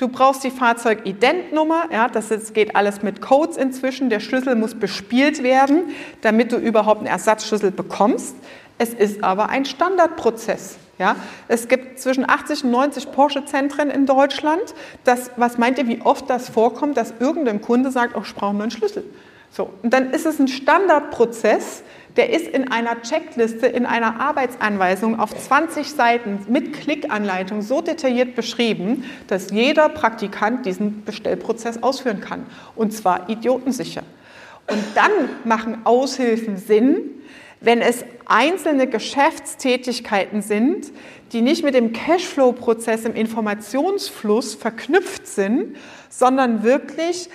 [0.00, 4.08] Du brauchst die Fahrzeugidentnummer, ja, das ist, geht alles mit Codes inzwischen.
[4.08, 5.90] Der Schlüssel muss bespielt werden,
[6.22, 8.34] damit du überhaupt einen Ersatzschlüssel bekommst.
[8.78, 10.78] Es ist aber ein Standardprozess.
[10.98, 11.16] Ja.
[11.48, 14.74] Es gibt zwischen 80 und 90 Porsche-Zentren in Deutschland.
[15.04, 18.54] Das, was meint ihr, wie oft das vorkommt, dass irgendein Kunde sagt, oh, ich brauche
[18.54, 19.04] nur einen Schlüssel?
[19.50, 21.82] So, und dann ist es ein Standardprozess,
[22.16, 28.34] der ist in einer Checkliste, in einer Arbeitsanweisung auf 20 Seiten mit Klickanleitung so detailliert
[28.34, 32.46] beschrieben, dass jeder Praktikant diesen Bestellprozess ausführen kann.
[32.74, 34.02] Und zwar idiotensicher.
[34.66, 35.10] Und dann
[35.44, 37.10] machen Aushilfen Sinn,
[37.60, 40.90] wenn es einzelne Geschäftstätigkeiten sind,
[41.32, 45.76] die nicht mit dem Cashflow-Prozess im Informationsfluss verknüpft sind,
[46.08, 47.28] sondern wirklich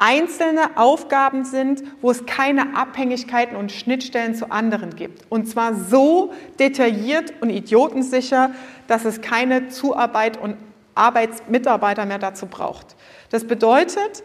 [0.00, 5.24] einzelne Aufgaben sind, wo es keine Abhängigkeiten und Schnittstellen zu anderen gibt.
[5.28, 8.50] Und zwar so detailliert und idiotensicher,
[8.88, 10.56] dass es keine Zuarbeit und
[10.94, 12.96] Arbeitsmitarbeiter mehr dazu braucht.
[13.30, 14.24] Das bedeutet,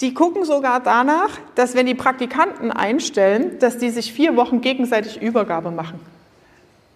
[0.00, 5.22] die gucken sogar danach, dass wenn die Praktikanten einstellen, dass die sich vier Wochen gegenseitig
[5.22, 6.00] Übergabe machen.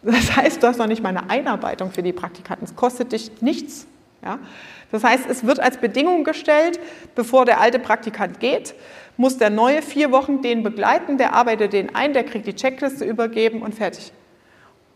[0.02, 2.64] Das heißt, du hast noch nicht mal eine Einarbeitung für die Praktikanten.
[2.64, 3.86] Es kostet dich nichts.
[4.22, 4.38] Ja?
[4.92, 6.78] Das heißt, es wird als Bedingung gestellt,
[7.14, 8.74] bevor der alte Praktikant geht,
[9.16, 13.04] muss der neue vier Wochen den begleiten, der arbeitet den ein, der kriegt die Checkliste
[13.04, 14.12] übergeben und fertig.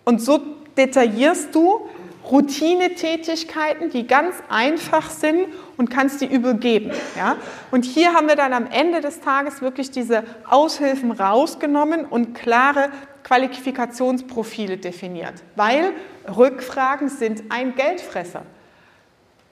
[0.05, 0.41] Und so
[0.77, 1.89] detaillierst du
[2.31, 6.91] Routinetätigkeiten, die ganz einfach sind und kannst die übergeben.
[7.17, 7.37] Ja?
[7.71, 12.91] Und hier haben wir dann am Ende des Tages wirklich diese Aushilfen rausgenommen und klare
[13.25, 15.93] Qualifikationsprofile definiert, weil
[16.37, 18.43] Rückfragen sind ein Geldfresser.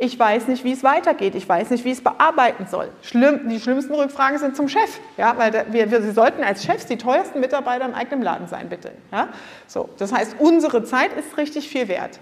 [0.01, 1.35] Ich weiß nicht, wie es weitergeht.
[1.35, 2.89] Ich weiß nicht, wie ich es bearbeiten soll.
[3.03, 5.01] Schlimm, die schlimmsten Rückfragen sind zum Chef.
[5.17, 8.69] Ja, weil wir, wir, Sie sollten als Chefs die teuersten Mitarbeiter im eigenen Laden sein,
[8.69, 8.93] bitte.
[9.11, 9.29] Ja?
[9.67, 12.21] So, das heißt, unsere Zeit ist richtig viel wert.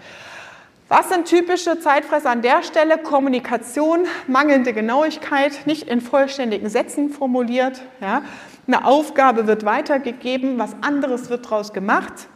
[0.88, 2.96] Was sind typische Zeitfresser an der Stelle?
[2.96, 7.82] Kommunikation, mangelnde Genauigkeit, nicht in vollständigen Sätzen formuliert.
[8.00, 8.22] Ja?
[8.66, 12.28] Eine Aufgabe wird weitergegeben, was anderes wird daraus gemacht.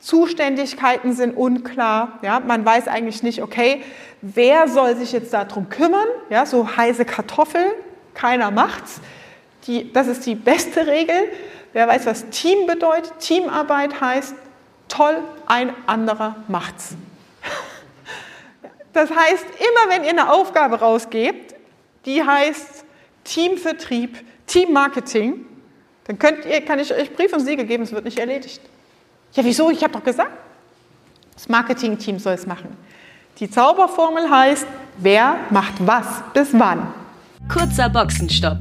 [0.00, 2.18] Zuständigkeiten sind unklar.
[2.22, 3.82] Ja, man weiß eigentlich nicht, okay,
[4.22, 6.06] wer soll sich jetzt darum kümmern?
[6.30, 7.64] Ja, so heiße Kartoffel,
[8.14, 9.00] keiner macht's.
[9.66, 11.16] Die, das ist die beste Regel.
[11.74, 13.12] Wer weiß, was Team bedeutet?
[13.20, 14.34] Teamarbeit heißt,
[14.88, 16.94] toll, ein anderer macht's.
[18.92, 21.54] Das heißt, immer wenn ihr eine Aufgabe rausgebt,
[22.06, 22.84] die heißt
[23.22, 25.46] Teamvertrieb, Teammarketing,
[26.08, 28.60] Dann könnt ihr, kann ich euch Brief und Siegel geben, es wird nicht erledigt.
[29.32, 29.70] Ja, wieso?
[29.70, 30.32] Ich habe doch gesagt,
[31.34, 32.76] das Marketing-Team soll es machen.
[33.38, 34.66] Die Zauberformel heißt,
[34.98, 36.92] wer macht was bis wann.
[37.48, 38.58] Kurzer Boxenstopp.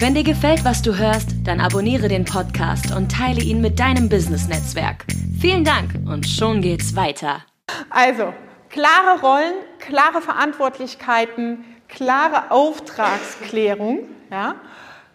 [0.00, 4.08] Wenn dir gefällt, was du hörst, dann abonniere den Podcast und teile ihn mit deinem
[4.08, 5.04] Business-Netzwerk.
[5.40, 7.44] Vielen Dank und schon geht's weiter.
[7.88, 8.34] Also,
[8.68, 14.00] klare Rollen, klare Verantwortlichkeiten, klare Auftragsklärung,
[14.30, 14.56] ja,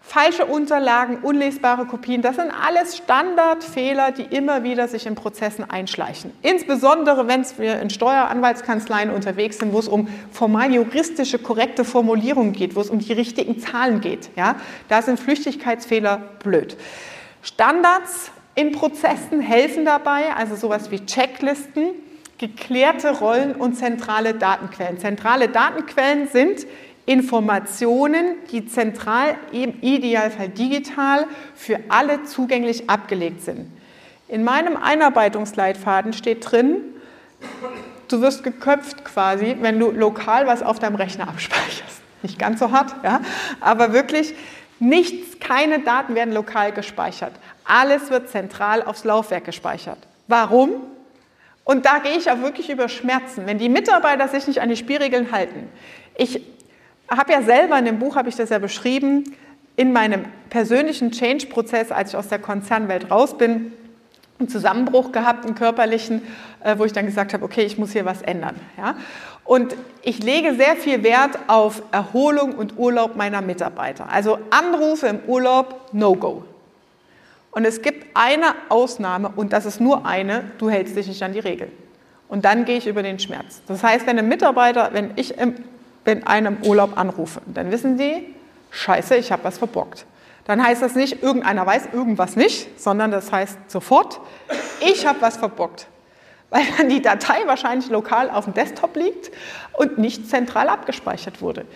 [0.08, 6.32] falsche Unterlagen, unlesbare Kopien, das sind alles Standardfehler, die immer wieder sich in Prozessen einschleichen.
[6.40, 12.74] Insbesondere, wenn wir in Steueranwaltskanzleien unterwegs sind, wo es um formal juristische korrekte Formulierungen geht,
[12.74, 14.30] wo es um die richtigen Zahlen geht.
[14.34, 14.56] Ja?
[14.88, 16.78] Da sind Flüchtigkeitsfehler blöd.
[17.42, 21.90] Standards in Prozessen helfen dabei, also sowas wie Checklisten,
[22.38, 24.98] geklärte Rollen und zentrale Datenquellen.
[24.98, 26.66] Zentrale Datenquellen sind
[27.08, 33.72] Informationen, die zentral, im Idealfall digital, für alle zugänglich abgelegt sind.
[34.28, 36.82] In meinem Einarbeitungsleitfaden steht drin,
[38.08, 42.02] du wirst geköpft quasi, wenn du lokal was auf deinem Rechner abspeicherst.
[42.22, 43.22] Nicht ganz so hart, ja,
[43.60, 44.34] aber wirklich
[44.78, 47.32] nichts, keine Daten werden lokal gespeichert.
[47.64, 49.98] Alles wird zentral aufs Laufwerk gespeichert.
[50.26, 50.72] Warum?
[51.64, 54.76] Und da gehe ich auch wirklich über Schmerzen, wenn die Mitarbeiter sich nicht an die
[54.76, 55.68] Spielregeln halten.
[56.16, 56.42] Ich
[57.16, 59.24] habe ja selber in dem Buch, habe ich das ja beschrieben,
[59.76, 63.72] in meinem persönlichen Change-Prozess, als ich aus der Konzernwelt raus bin,
[64.38, 66.22] einen Zusammenbruch gehabt, einen körperlichen,
[66.62, 68.56] äh, wo ich dann gesagt habe, okay, ich muss hier was ändern.
[68.76, 68.96] Ja?
[69.44, 74.08] Und ich lege sehr viel Wert auf Erholung und Urlaub meiner Mitarbeiter.
[74.10, 76.44] Also Anrufe im Urlaub, No-Go.
[77.50, 81.32] Und es gibt eine Ausnahme und das ist nur eine, du hältst dich nicht an
[81.32, 81.72] die Regeln.
[82.28, 83.62] Und dann gehe ich über den Schmerz.
[83.66, 85.54] Das heißt, wenn ein Mitarbeiter, wenn ich im
[86.08, 87.40] in einem Urlaub anrufe.
[87.46, 88.34] Dann wissen die,
[88.70, 90.06] scheiße, ich habe was verbockt.
[90.44, 94.20] Dann heißt das nicht, irgendeiner weiß irgendwas nicht, sondern das heißt sofort,
[94.80, 95.86] ich habe was verbockt.
[96.50, 99.30] Weil dann die Datei wahrscheinlich lokal auf dem Desktop liegt
[99.74, 101.66] und nicht zentral abgespeichert wurde.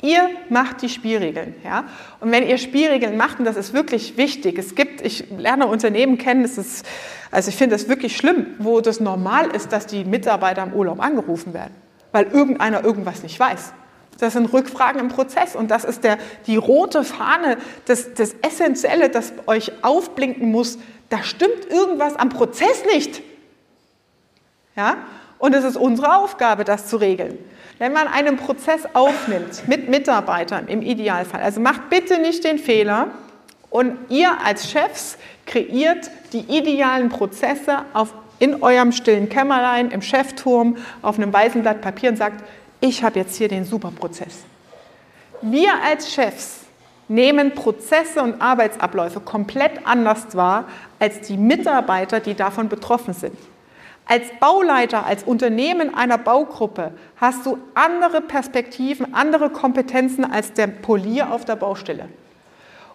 [0.00, 1.54] Ihr macht die Spielregeln.
[1.62, 1.84] Ja?
[2.20, 6.16] Und wenn ihr Spielregeln macht, und das ist wirklich wichtig, es gibt, ich lerne Unternehmen
[6.16, 6.86] kennen, das ist,
[7.30, 11.00] also ich finde das wirklich schlimm, wo das normal ist, dass die Mitarbeiter im Urlaub
[11.00, 11.74] angerufen werden,
[12.10, 13.74] weil irgendeiner irgendwas nicht weiß.
[14.18, 17.56] Das sind Rückfragen im Prozess und das ist der, die rote Fahne,
[17.86, 20.78] das, das Essentielle, das euch aufblinken muss.
[21.08, 23.22] Da stimmt irgendwas am Prozess nicht.
[24.76, 24.96] Ja?
[25.38, 27.36] Und es ist unsere Aufgabe, das zu regeln.
[27.78, 33.08] Wenn man einen Prozess aufnimmt mit Mitarbeitern im Idealfall, also macht bitte nicht den Fehler
[33.70, 40.76] und ihr als Chefs kreiert die idealen Prozesse auf, in eurem stillen Kämmerlein, im Chefturm,
[41.00, 42.44] auf einem weißen Blatt Papier und sagt,
[42.82, 44.40] ich habe jetzt hier den Superprozess.
[45.40, 46.60] Wir als Chefs
[47.06, 50.64] nehmen Prozesse und Arbeitsabläufe komplett anders wahr
[50.98, 53.36] als die Mitarbeiter, die davon betroffen sind.
[54.06, 61.32] Als Bauleiter, als Unternehmen einer Baugruppe hast du andere Perspektiven, andere Kompetenzen als der Polier
[61.32, 62.08] auf der Baustelle.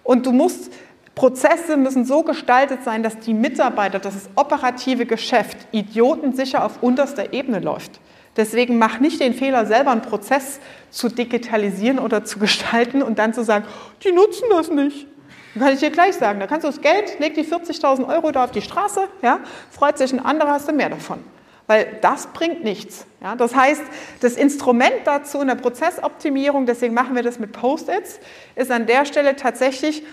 [0.04, 0.70] Und du musst,
[1.16, 7.32] Prozesse müssen so gestaltet sein, dass die Mitarbeiter, dass das operative Geschäft idiotensicher auf unterster
[7.32, 8.02] Ebene läuft.
[8.38, 10.60] Deswegen mach nicht den Fehler, selber einen Prozess
[10.92, 13.66] zu digitalisieren oder zu gestalten und dann zu sagen,
[14.04, 15.08] die nutzen das nicht.
[15.54, 18.32] Dann kann ich dir gleich sagen, da kannst du das Geld, leg die 40.000 Euro
[18.32, 19.40] da auf die Straße, ja,
[19.72, 21.24] freut sich ein anderer, hast du mehr davon.
[21.66, 23.06] Weil das bringt nichts.
[23.22, 23.36] Ja.
[23.36, 23.82] Das heißt,
[24.22, 28.20] das Instrument dazu in der Prozessoptimierung, deswegen machen wir das mit Post-its,
[28.56, 30.04] ist an der Stelle tatsächlich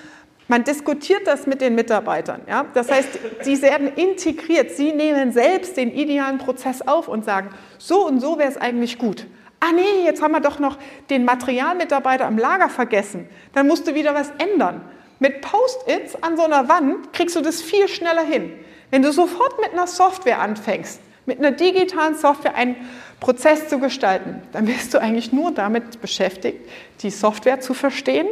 [0.48, 2.42] man diskutiert das mit den Mitarbeitern.
[2.48, 2.66] Ja?
[2.74, 4.70] Das heißt, sie werden integriert.
[4.70, 8.98] Sie nehmen selbst den idealen Prozess auf und sagen, so und so wäre es eigentlich
[8.98, 9.26] gut.
[9.60, 10.76] Ah nee, jetzt haben wir doch noch
[11.08, 13.26] den Materialmitarbeiter am Lager vergessen.
[13.54, 14.82] Dann musst du wieder was ändern.
[15.20, 18.52] Mit Post-its an so einer Wand kriegst du das viel schneller hin.
[18.90, 22.76] Wenn du sofort mit einer Software anfängst, mit einer digitalen Software einen
[23.20, 26.58] Prozess zu gestalten, dann bist du eigentlich nur damit beschäftigt,
[27.00, 28.26] die Software zu verstehen.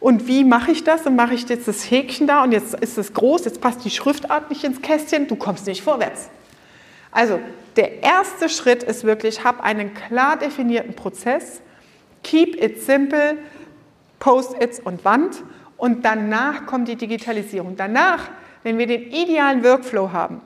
[0.00, 1.02] Und wie mache ich das?
[1.04, 3.90] Dann mache ich jetzt das Häkchen da und jetzt ist es groß, jetzt passt die
[3.90, 6.28] Schriftart nicht ins Kästchen, du kommst nicht vorwärts.
[7.10, 7.40] Also
[7.76, 11.62] der erste Schritt ist wirklich, hab einen klar definierten Prozess,
[12.22, 13.38] keep it simple,
[14.18, 15.42] Post-its und Wand
[15.76, 17.76] und danach kommt die Digitalisierung.
[17.76, 18.30] Danach,
[18.62, 20.40] wenn wir den idealen Workflow haben,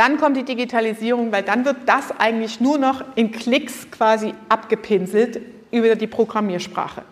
[0.00, 5.42] dann kommt die Digitalisierung, weil dann wird das eigentlich nur noch in Klicks quasi abgepinselt
[5.70, 7.02] über die Programmiersprache.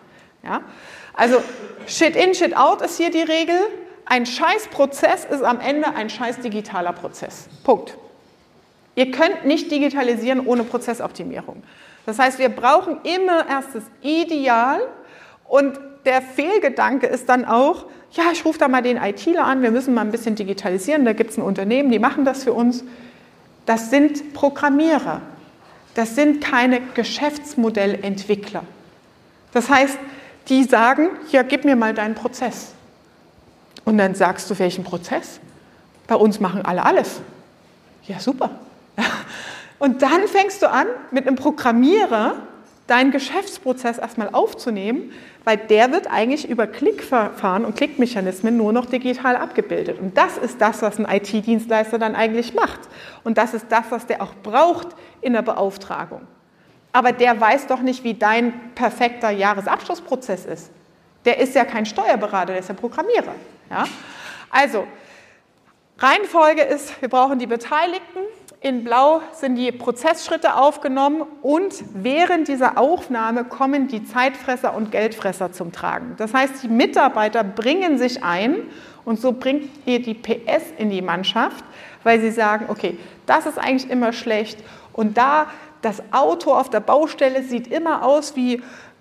[0.43, 0.61] Ja?
[1.13, 1.39] Also
[1.85, 3.59] Shit in, Shit out ist hier die Regel.
[4.05, 7.47] Ein Scheißprozess ist am Ende ein scheiß digitaler Prozess.
[7.63, 7.95] Punkt.
[8.95, 11.61] Ihr könnt nicht digitalisieren ohne Prozessoptimierung.
[12.07, 14.81] Das heißt, wir brauchen immer erst das Ideal
[15.47, 19.71] Und der Fehlgedanke ist dann auch, ja, ich rufe da mal den ITler an, wir
[19.71, 22.83] müssen mal ein bisschen digitalisieren, da gibt es ein Unternehmen, die machen das für uns.
[23.65, 25.21] Das sind Programmierer,
[25.93, 28.63] das sind keine Geschäftsmodellentwickler.
[29.51, 29.97] Das heißt,
[30.47, 32.73] die sagen, ja, gib mir mal deinen Prozess.
[33.85, 35.39] Und dann sagst du, welchen Prozess?
[36.07, 37.21] Bei uns machen alle alles.
[38.05, 38.51] Ja, super.
[39.79, 42.35] Und dann fängst du an, mit einem Programmierer
[42.89, 45.11] deinen Geschäftsprozess erstmal aufzunehmen,
[45.43, 49.99] weil der wird eigentlich über Klickverfahren und Klickmechanismen nur noch digital abgebildet.
[49.99, 52.79] Und das ist das, was ein IT-Dienstleister dann eigentlich macht.
[53.23, 54.89] Und das ist das, was der auch braucht
[55.21, 56.21] in der Beauftragung.
[56.91, 60.71] Aber der weiß doch nicht, wie dein perfekter Jahresabschlussprozess ist.
[61.25, 63.35] Der ist ja kein Steuerberater, der ist ja Programmierer.
[63.69, 63.85] Ja?
[64.49, 64.87] Also,
[65.99, 68.19] Reihenfolge ist, wir brauchen die Beteiligten,
[68.61, 75.53] in Blau sind die Prozessschritte aufgenommen und während dieser Aufnahme kommen die Zeitfresser und Geldfresser
[75.53, 76.15] zum Tragen.
[76.17, 78.57] Das heißt, die Mitarbeiter bringen sich ein
[79.05, 81.63] und so bringt ihr die PS in die Mannschaft,
[82.03, 84.59] weil sie sagen, okay, das ist eigentlich immer schlecht
[84.91, 85.47] und da
[85.81, 88.55] das Auto auf der Baustelle sieht immer aus wie,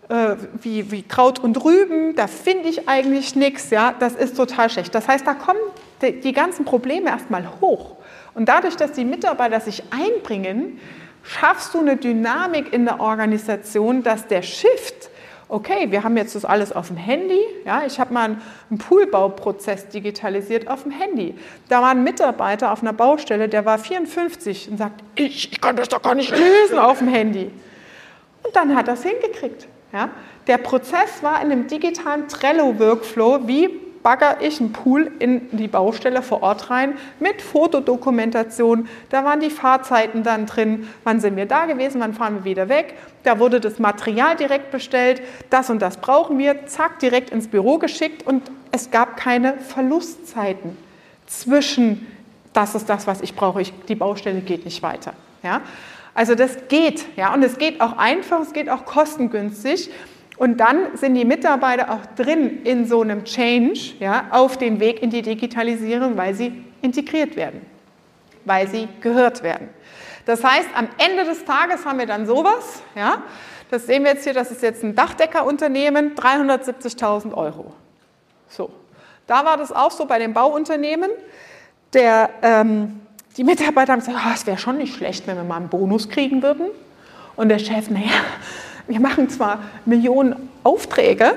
[0.08, 4.70] äh, wie, wie Kraut und Rüben, da finde ich eigentlich nichts, ja, das ist total
[4.70, 4.94] schlecht.
[4.94, 5.58] Das heißt, da kommen
[6.00, 7.97] die, die ganzen Probleme erstmal hoch.
[8.38, 10.78] Und dadurch, dass die Mitarbeiter sich einbringen,
[11.24, 15.10] schaffst du eine Dynamik in der Organisation, dass der Shift,
[15.48, 18.36] okay, wir haben jetzt das alles auf dem Handy, ja, ich habe mal
[18.70, 21.34] einen Poolbauprozess digitalisiert auf dem Handy.
[21.68, 25.74] Da war ein Mitarbeiter auf einer Baustelle, der war 54 und sagt, ich, ich kann
[25.74, 27.50] das doch gar nicht lösen auf dem Handy.
[28.44, 29.66] Und dann hat er es hingekriegt.
[29.92, 30.10] Ja.
[30.46, 36.22] Der Prozess war in einem digitalen Trello-Workflow wie bagger ich einen Pool in die Baustelle
[36.22, 38.88] vor Ort rein mit Fotodokumentation.
[39.10, 42.68] Da waren die Fahrzeiten dann drin, wann sind wir da gewesen, wann fahren wir wieder
[42.68, 42.94] weg.
[43.24, 47.78] Da wurde das Material direkt bestellt, das und das brauchen wir, zack, direkt ins Büro
[47.78, 50.76] geschickt und es gab keine Verlustzeiten
[51.26, 52.06] zwischen,
[52.52, 55.12] das ist das, was ich brauche, ich, die Baustelle geht nicht weiter.
[55.42, 55.62] Ja?
[56.14, 59.90] Also das geht, ja, und es geht auch einfach, es geht auch kostengünstig.
[60.38, 65.02] Und dann sind die Mitarbeiter auch drin in so einem Change, ja, auf dem Weg
[65.02, 67.60] in die Digitalisierung, weil sie integriert werden,
[68.44, 69.68] weil sie gehört werden.
[70.26, 73.22] Das heißt, am Ende des Tages haben wir dann sowas, ja,
[73.70, 77.72] das sehen wir jetzt hier, das ist jetzt ein Dachdeckerunternehmen, 370.000 Euro.
[78.48, 78.70] So,
[79.26, 81.10] da war das auch so bei den Bauunternehmen.
[81.92, 83.00] Der, ähm,
[83.36, 86.08] die Mitarbeiter haben gesagt, oh, es wäre schon nicht schlecht, wenn wir mal einen Bonus
[86.08, 86.66] kriegen würden.
[87.36, 88.20] Und der Chef, naja,
[88.88, 91.36] wir machen zwar Millionen Aufträge,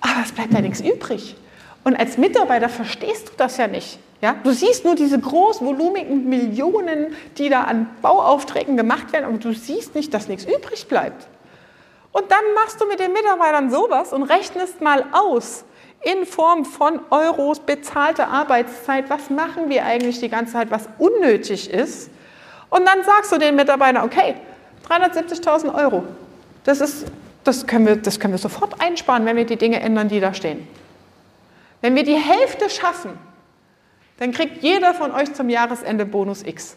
[0.00, 1.36] aber es bleibt ja nichts übrig.
[1.84, 3.98] Und als Mitarbeiter verstehst du das ja nicht.
[4.20, 4.34] Ja?
[4.42, 9.94] Du siehst nur diese großvolumigen Millionen, die da an Bauaufträgen gemacht werden, aber du siehst
[9.94, 11.28] nicht, dass nichts übrig bleibt.
[12.12, 15.64] Und dann machst du mit den Mitarbeitern sowas und rechnest mal aus,
[16.02, 21.70] in Form von Euros bezahlte Arbeitszeit, was machen wir eigentlich die ganze Zeit, was unnötig
[21.70, 22.10] ist.
[22.70, 24.36] Und dann sagst du den Mitarbeitern, okay,
[24.88, 26.04] 370.000 Euro,
[26.66, 27.06] das, ist,
[27.44, 30.34] das, können wir, das können wir sofort einsparen, wenn wir die Dinge ändern, die da
[30.34, 30.66] stehen.
[31.80, 33.12] Wenn wir die Hälfte schaffen,
[34.18, 36.76] dann kriegt jeder von euch zum Jahresende Bonus X.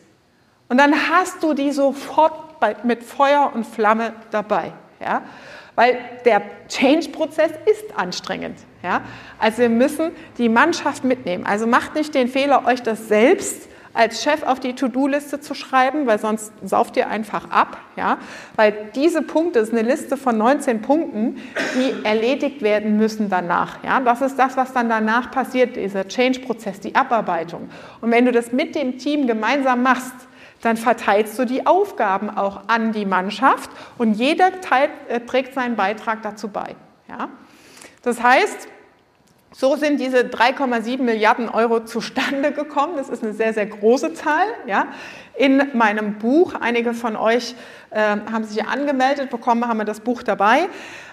[0.67, 2.33] Und dann hast du die sofort
[2.83, 4.73] mit Feuer und Flamme dabei.
[4.99, 5.23] Ja?
[5.75, 8.59] Weil der Change-Prozess ist anstrengend.
[8.83, 9.01] Ja?
[9.39, 11.45] Also wir müssen die Mannschaft mitnehmen.
[11.45, 16.05] Also macht nicht den Fehler, euch das selbst als Chef auf die To-Do-Liste zu schreiben,
[16.05, 17.77] weil sonst sauft ihr einfach ab.
[17.95, 18.17] Ja?
[18.55, 21.37] Weil diese Punkte ist eine Liste von 19 Punkten,
[21.75, 23.83] die erledigt werden müssen danach.
[23.83, 23.99] Ja?
[23.99, 27.69] Das ist das, was dann danach passiert, dieser Change-Prozess, die Abarbeitung.
[28.01, 30.13] Und wenn du das mit dem Team gemeinsam machst,
[30.61, 35.75] dann verteilst du die Aufgaben auch an die Mannschaft und jeder Teil, äh, trägt seinen
[35.75, 36.75] Beitrag dazu bei.
[37.07, 37.29] Ja?
[38.03, 38.67] Das heißt,
[39.51, 42.93] so sind diese 3,7 Milliarden Euro zustande gekommen.
[42.97, 44.45] Das ist eine sehr, sehr große Zahl.
[44.67, 44.87] Ja.
[45.35, 47.55] In meinem Buch, einige von euch
[47.89, 50.67] äh, haben sich angemeldet bekommen, haben wir das Buch dabei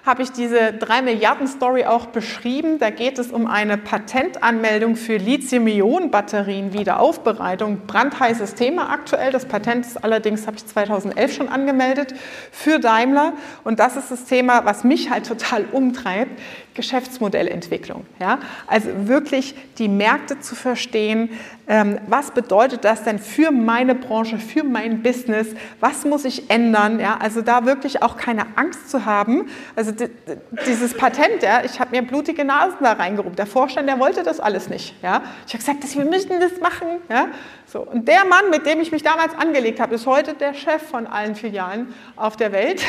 [0.06, 2.78] habe ich diese 3 Milliarden Story auch beschrieben.
[2.78, 7.80] Da geht es um eine Patentanmeldung für Lithium-Ionen-Batterien Wiederaufbereitung.
[7.88, 9.32] Brandheißes Thema aktuell.
[9.32, 12.14] Das Patent ist allerdings, habe ich 2011 schon angemeldet,
[12.52, 13.32] für Daimler.
[13.64, 16.40] Und das ist das Thema, was mich halt total umtreibt,
[16.74, 18.06] Geschäftsmodellentwicklung.
[18.20, 18.38] Ja?
[18.68, 21.30] Also wirklich die Märkte zu verstehen,
[21.68, 25.48] ähm, was bedeutet das denn für meine Branche, für mein Business,
[25.80, 27.18] was muss ich ändern, ja?
[27.20, 29.46] also da wirklich auch keine Angst zu haben.
[29.74, 29.92] Also
[30.66, 33.36] dieses Patent, ja, ich habe mir blutige Nasen da reingerufen.
[33.36, 34.94] Der Vorstand, der wollte das alles nicht.
[35.02, 35.22] Ja.
[35.46, 36.86] Ich habe gesagt, wir müssen das machen.
[37.08, 37.28] Ja.
[37.68, 40.82] So, und der Mann, mit dem ich mich damals angelegt habe, ist heute der Chef
[40.82, 42.82] von allen Filialen auf der Welt.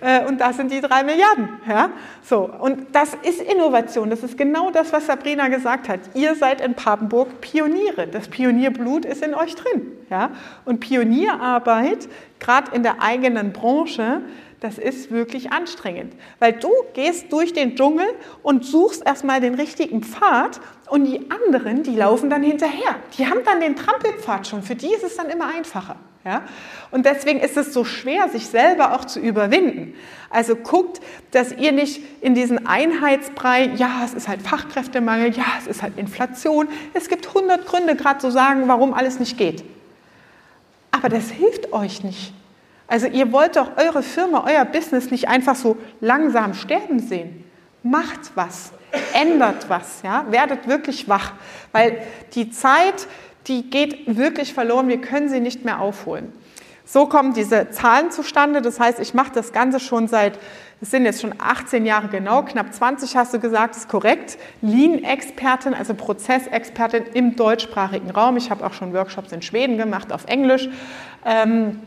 [0.00, 1.48] Äh, und das sind die drei Milliarden.
[1.66, 1.90] Ja?
[2.22, 4.10] So, und das ist Innovation.
[4.10, 6.00] Das ist genau das, was Sabrina gesagt hat.
[6.14, 8.08] Ihr seid in Papenburg Pioniere.
[8.08, 9.92] Das Pionierblut ist in euch drin.
[10.10, 10.30] Ja?
[10.64, 12.08] Und Pionierarbeit,
[12.40, 14.20] gerade in der eigenen Branche,
[14.64, 18.06] das ist wirklich anstrengend, weil du gehst durch den Dschungel
[18.42, 20.58] und suchst erstmal den richtigen Pfad
[20.88, 22.96] und die anderen, die laufen dann hinterher.
[23.18, 24.62] Die haben dann den Trampelpfad schon.
[24.62, 25.96] Für die ist es dann immer einfacher.
[26.24, 26.44] Ja?
[26.90, 29.96] Und deswegen ist es so schwer, sich selber auch zu überwinden.
[30.30, 35.66] Also guckt, dass ihr nicht in diesen Einheitsbrei, ja, es ist halt Fachkräftemangel, ja, es
[35.66, 39.62] ist halt Inflation, es gibt 100 Gründe gerade zu sagen, warum alles nicht geht.
[40.90, 42.32] Aber das hilft euch nicht.
[42.86, 47.44] Also ihr wollt doch eure Firma, euer Business nicht einfach so langsam sterben sehen.
[47.82, 48.72] Macht was,
[49.12, 50.26] ändert was, ja?
[50.30, 51.32] werdet wirklich wach,
[51.72, 51.98] weil
[52.34, 53.06] die Zeit,
[53.46, 56.32] die geht wirklich verloren, wir können sie nicht mehr aufholen.
[56.86, 58.60] So kommen diese Zahlen zustande.
[58.60, 60.38] Das heißt, ich mache das Ganze schon seit,
[60.82, 64.36] es sind jetzt schon 18 Jahre genau, knapp 20 hast du gesagt, ist korrekt.
[64.60, 68.36] Lean-Expertin, also Prozessexpertin im deutschsprachigen Raum.
[68.36, 70.68] Ich habe auch schon Workshops in Schweden gemacht auf Englisch.
[71.24, 71.80] Ähm,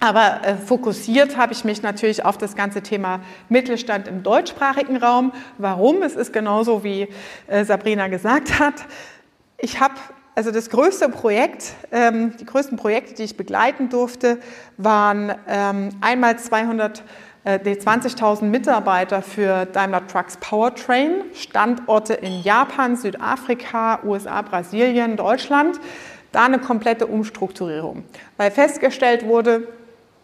[0.00, 3.20] aber äh, fokussiert habe ich mich natürlich auf das ganze Thema
[3.50, 5.32] Mittelstand im deutschsprachigen Raum.
[5.58, 6.02] Warum?
[6.02, 7.08] Es ist genauso, wie
[7.46, 8.74] äh, Sabrina gesagt hat.
[9.58, 9.94] Ich habe
[10.34, 14.38] also das größte Projekt, ähm, die größten Projekte, die ich begleiten durfte,
[14.78, 17.02] waren ähm, einmal 200
[17.44, 25.78] äh, 20.000 Mitarbeiter für Daimler Trucks Powertrain, Standorte in Japan, Südafrika, USA, Brasilien, Deutschland.
[26.32, 28.04] Da eine komplette Umstrukturierung,
[28.36, 29.66] weil festgestellt wurde,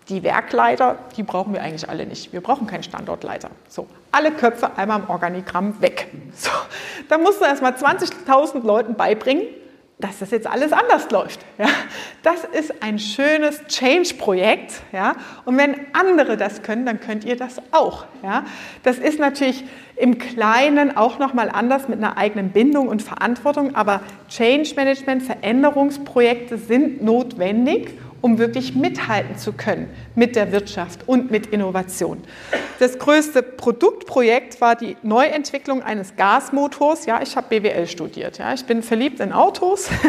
[0.08, 2.32] die Werkleiter, die brauchen wir eigentlich alle nicht.
[2.32, 3.50] Wir brauchen keinen Standortleiter.
[3.68, 6.08] So, alle Köpfe einmal im Organigramm weg.
[6.34, 6.50] So,
[7.08, 9.42] da musst du erst mal 20.000 Leuten beibringen,
[9.98, 11.40] dass das jetzt alles anders läuft.
[11.58, 11.68] Ja?
[12.22, 14.82] Das ist ein schönes Change-Projekt.
[14.92, 15.16] Ja?
[15.44, 18.04] Und wenn andere das können, dann könnt ihr das auch.
[18.22, 18.44] Ja?
[18.82, 19.64] Das ist natürlich
[19.96, 27.02] im Kleinen auch nochmal anders mit einer eigenen Bindung und Verantwortung, aber Change-Management, Veränderungsprojekte sind
[27.02, 32.24] notwendig um wirklich mithalten zu können mit der Wirtschaft und mit Innovation.
[32.80, 37.06] Das größte Produktprojekt war die Neuentwicklung eines Gasmotors.
[37.06, 38.38] Ja, ich habe BWL studiert.
[38.38, 39.88] Ja, ich bin verliebt in Autos.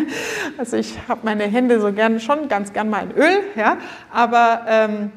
[0.57, 3.39] Also ich habe meine Hände so gern schon ganz gern mal in Öl.
[3.55, 3.77] Ja,
[4.11, 5.11] aber ähm,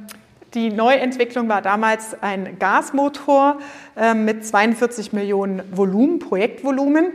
[0.52, 3.60] die Neuentwicklung war damals ein Gasmotor
[3.96, 7.12] äh, mit 42 Millionen Volumen, Projektvolumen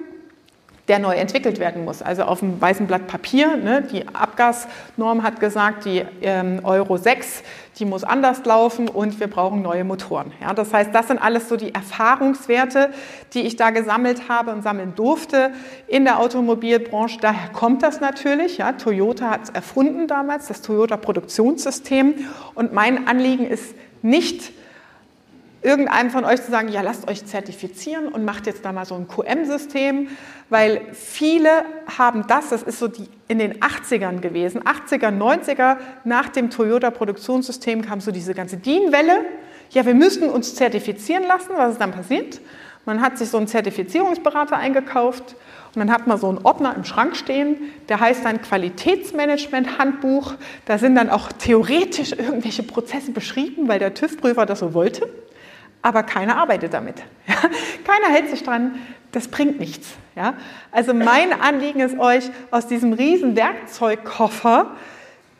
[0.87, 2.01] der neu entwickelt werden muss.
[2.01, 7.43] Also auf dem weißen Blatt Papier, ne, die Abgasnorm hat gesagt, die ähm, Euro 6,
[7.79, 10.31] die muss anders laufen und wir brauchen neue Motoren.
[10.41, 12.91] Ja, das heißt, das sind alles so die Erfahrungswerte,
[13.33, 15.51] die ich da gesammelt habe und sammeln durfte
[15.87, 17.17] in der Automobilbranche.
[17.19, 18.59] Daher kommt das natürlich.
[18.59, 22.13] Ja, Toyota hat es erfunden damals, das Toyota Produktionssystem.
[22.53, 24.51] Und mein Anliegen ist nicht,
[25.65, 28.95] irgendeinem von euch zu sagen, ja, lasst euch zertifizieren und macht jetzt da mal so
[28.95, 30.09] ein QM-System,
[30.49, 31.49] weil viele
[31.97, 37.81] haben das, das ist so die, in den 80ern gewesen, 80er, 90er, nach dem Toyota-Produktionssystem
[37.81, 39.25] kam so diese ganze DIN-Welle.
[39.71, 41.49] Ja, wir müssen uns zertifizieren lassen.
[41.55, 42.39] Was ist dann passiert?
[42.85, 45.35] Man hat sich so einen Zertifizierungsberater eingekauft
[45.73, 47.57] und dann hat man so einen Ordner im Schrank stehen,
[47.89, 50.35] der heißt dann Qualitätsmanagement-Handbuch.
[50.65, 55.09] Da sind dann auch theoretisch irgendwelche Prozesse beschrieben, weil der TÜV-Prüfer das so wollte
[55.85, 56.95] aber keiner arbeitet damit.
[57.85, 58.79] Keiner hält sich dran,
[59.11, 59.89] das bringt nichts.
[60.15, 60.33] Ja?
[60.71, 64.71] Also mein Anliegen ist euch, aus diesem riesen Werkzeugkoffer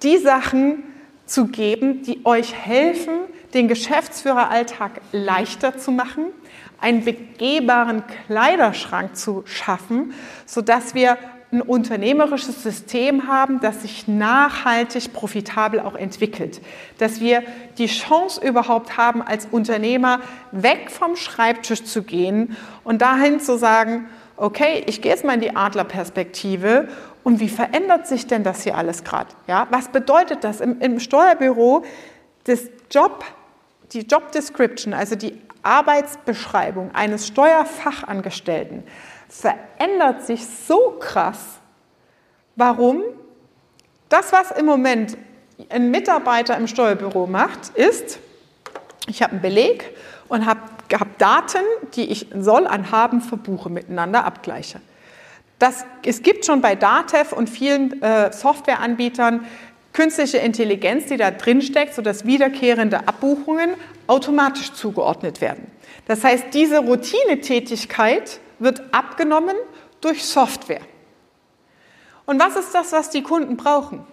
[0.04, 0.84] die Sachen
[1.26, 3.22] zu geben, die euch helfen,
[3.56, 6.26] den Geschäftsführeralltag leichter zu machen,
[6.80, 10.14] einen begehbaren Kleiderschrank zu schaffen,
[10.46, 11.18] sodass wir
[11.56, 16.62] ein unternehmerisches System haben, das sich nachhaltig profitabel auch entwickelt.
[16.98, 17.44] Dass wir
[17.78, 20.20] die Chance überhaupt haben, als Unternehmer
[20.52, 25.42] weg vom Schreibtisch zu gehen und dahin zu sagen, okay, ich gehe jetzt mal in
[25.42, 26.90] die Adlerperspektive
[27.24, 29.30] und wie verändert sich denn das hier alles gerade?
[29.48, 31.84] Ja, was bedeutet das im, im Steuerbüro?
[32.44, 33.24] Das Job,
[33.94, 38.84] die Job Description, also die Arbeitsbeschreibung eines Steuerfachangestellten,
[39.30, 41.60] verändert sich so krass.
[42.56, 43.04] Warum?
[44.10, 45.18] Das, was im Moment
[45.70, 48.20] ein Mitarbeiter im Steuerbüro macht, ist,
[49.08, 49.96] ich habe einen Beleg
[50.28, 50.62] und habe
[50.94, 51.64] hab Daten,
[51.96, 54.82] die ich soll an Haben verbuche, miteinander abgleiche.
[55.60, 59.46] Das, es gibt schon bei DATEV und vielen äh, Softwareanbietern
[59.94, 63.72] künstliche Intelligenz, die da drin steckt, sodass wiederkehrende Abbuchungen
[64.08, 65.72] automatisch zugeordnet werden.
[66.06, 69.56] Das heißt, diese Routinetätigkeit wird abgenommen
[70.02, 70.82] durch Software.
[72.26, 74.06] Und was ist das, was die Kunden brauchen?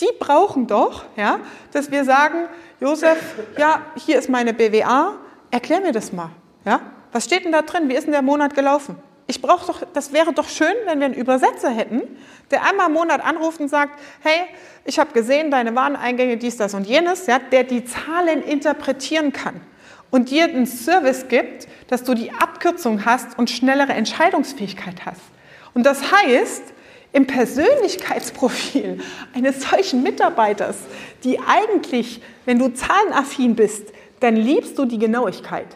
[0.00, 1.40] Die brauchen doch, ja,
[1.72, 2.48] dass wir sagen,
[2.80, 3.18] Josef,
[3.58, 5.18] ja, hier ist meine BWA,
[5.50, 6.30] erklär mir das mal.
[6.64, 6.80] Ja?
[7.12, 7.88] Was steht denn da drin?
[7.88, 8.96] Wie ist denn der Monat gelaufen?
[9.26, 12.02] Ich brauche doch, das wäre doch schön, wenn wir einen Übersetzer hätten,
[12.50, 14.40] der einmal im Monat anruft und sagt, hey,
[14.84, 19.60] ich habe gesehen, deine Wareneingänge, dies, das und jenes, ja, der die Zahlen interpretieren kann
[20.10, 25.22] und dir einen Service gibt, dass du die Abkürzung hast und schnellere Entscheidungsfähigkeit hast.
[25.74, 26.62] Und das heißt,
[27.12, 29.00] im Persönlichkeitsprofil
[29.34, 30.76] eines solchen Mitarbeiters,
[31.24, 35.66] die eigentlich, wenn du zahlenaffin bist, dann liebst du die Genauigkeit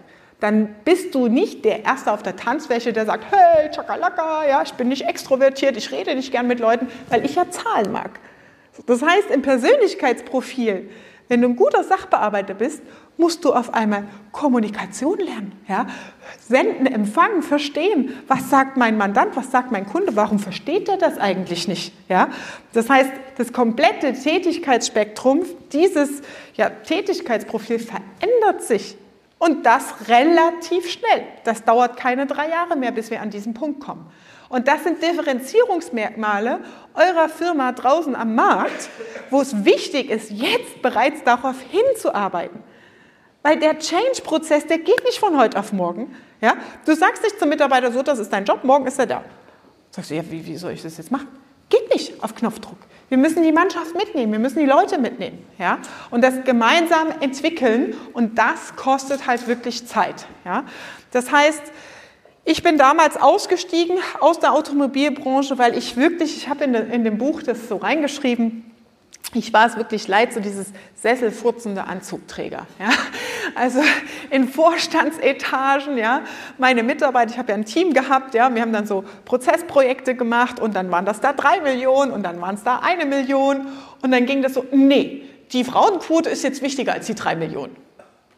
[0.44, 4.74] dann bist du nicht der Erste auf der Tanzfläche, der sagt, hey, Chakalaka, ja, ich
[4.74, 8.10] bin nicht extrovertiert, ich rede nicht gern mit Leuten, weil ich ja Zahlen mag.
[8.86, 10.90] Das heißt, im Persönlichkeitsprofil,
[11.28, 12.82] wenn du ein guter Sachbearbeiter bist,
[13.16, 15.52] musst du auf einmal Kommunikation lernen.
[15.68, 15.86] Ja?
[16.40, 18.12] Senden, empfangen, verstehen.
[18.26, 21.94] Was sagt mein Mandant, was sagt mein Kunde, warum versteht er das eigentlich nicht?
[22.08, 22.28] Ja?
[22.72, 25.42] Das heißt, das komplette Tätigkeitsspektrum,
[25.72, 26.22] dieses
[26.54, 28.96] ja, Tätigkeitsprofil verändert sich
[29.38, 31.24] und das relativ schnell.
[31.44, 34.06] Das dauert keine drei Jahre mehr, bis wir an diesen Punkt kommen.
[34.48, 36.60] Und das sind Differenzierungsmerkmale
[36.94, 38.88] eurer Firma draußen am Markt,
[39.30, 42.62] wo es wichtig ist, jetzt bereits darauf hinzuarbeiten.
[43.44, 46.16] Weil der Change-Prozess, der geht nicht von heute auf morgen.
[46.40, 46.54] Ja?
[46.86, 49.24] Du sagst nicht zum Mitarbeiter so, das ist dein Job, morgen ist er da.
[49.90, 51.28] Sagst du, ja, wie, wie soll ich das jetzt machen?
[51.68, 52.78] Geht nicht auf Knopfdruck.
[53.10, 55.44] Wir müssen die Mannschaft mitnehmen, wir müssen die Leute mitnehmen.
[55.58, 55.76] Ja?
[56.10, 60.26] Und das gemeinsam entwickeln und das kostet halt wirklich Zeit.
[60.46, 60.64] Ja?
[61.10, 61.62] Das heißt,
[62.46, 67.18] ich bin damals ausgestiegen aus der Automobilbranche, weil ich wirklich, ich habe in, in dem
[67.18, 68.73] Buch das so reingeschrieben,
[69.32, 72.66] ich war es wirklich leid, so dieses sesselfurzende Anzugträger.
[72.78, 72.90] Ja?
[73.54, 73.80] Also
[74.30, 76.22] in Vorstandsetagen, ja,
[76.58, 80.60] meine Mitarbeiter, ich habe ja ein Team gehabt, ja, wir haben dann so Prozessprojekte gemacht
[80.60, 83.66] und dann waren das da drei Millionen und dann waren es da eine Million
[84.02, 85.22] und dann ging das so, nee,
[85.52, 87.76] die Frauenquote ist jetzt wichtiger als die drei Millionen.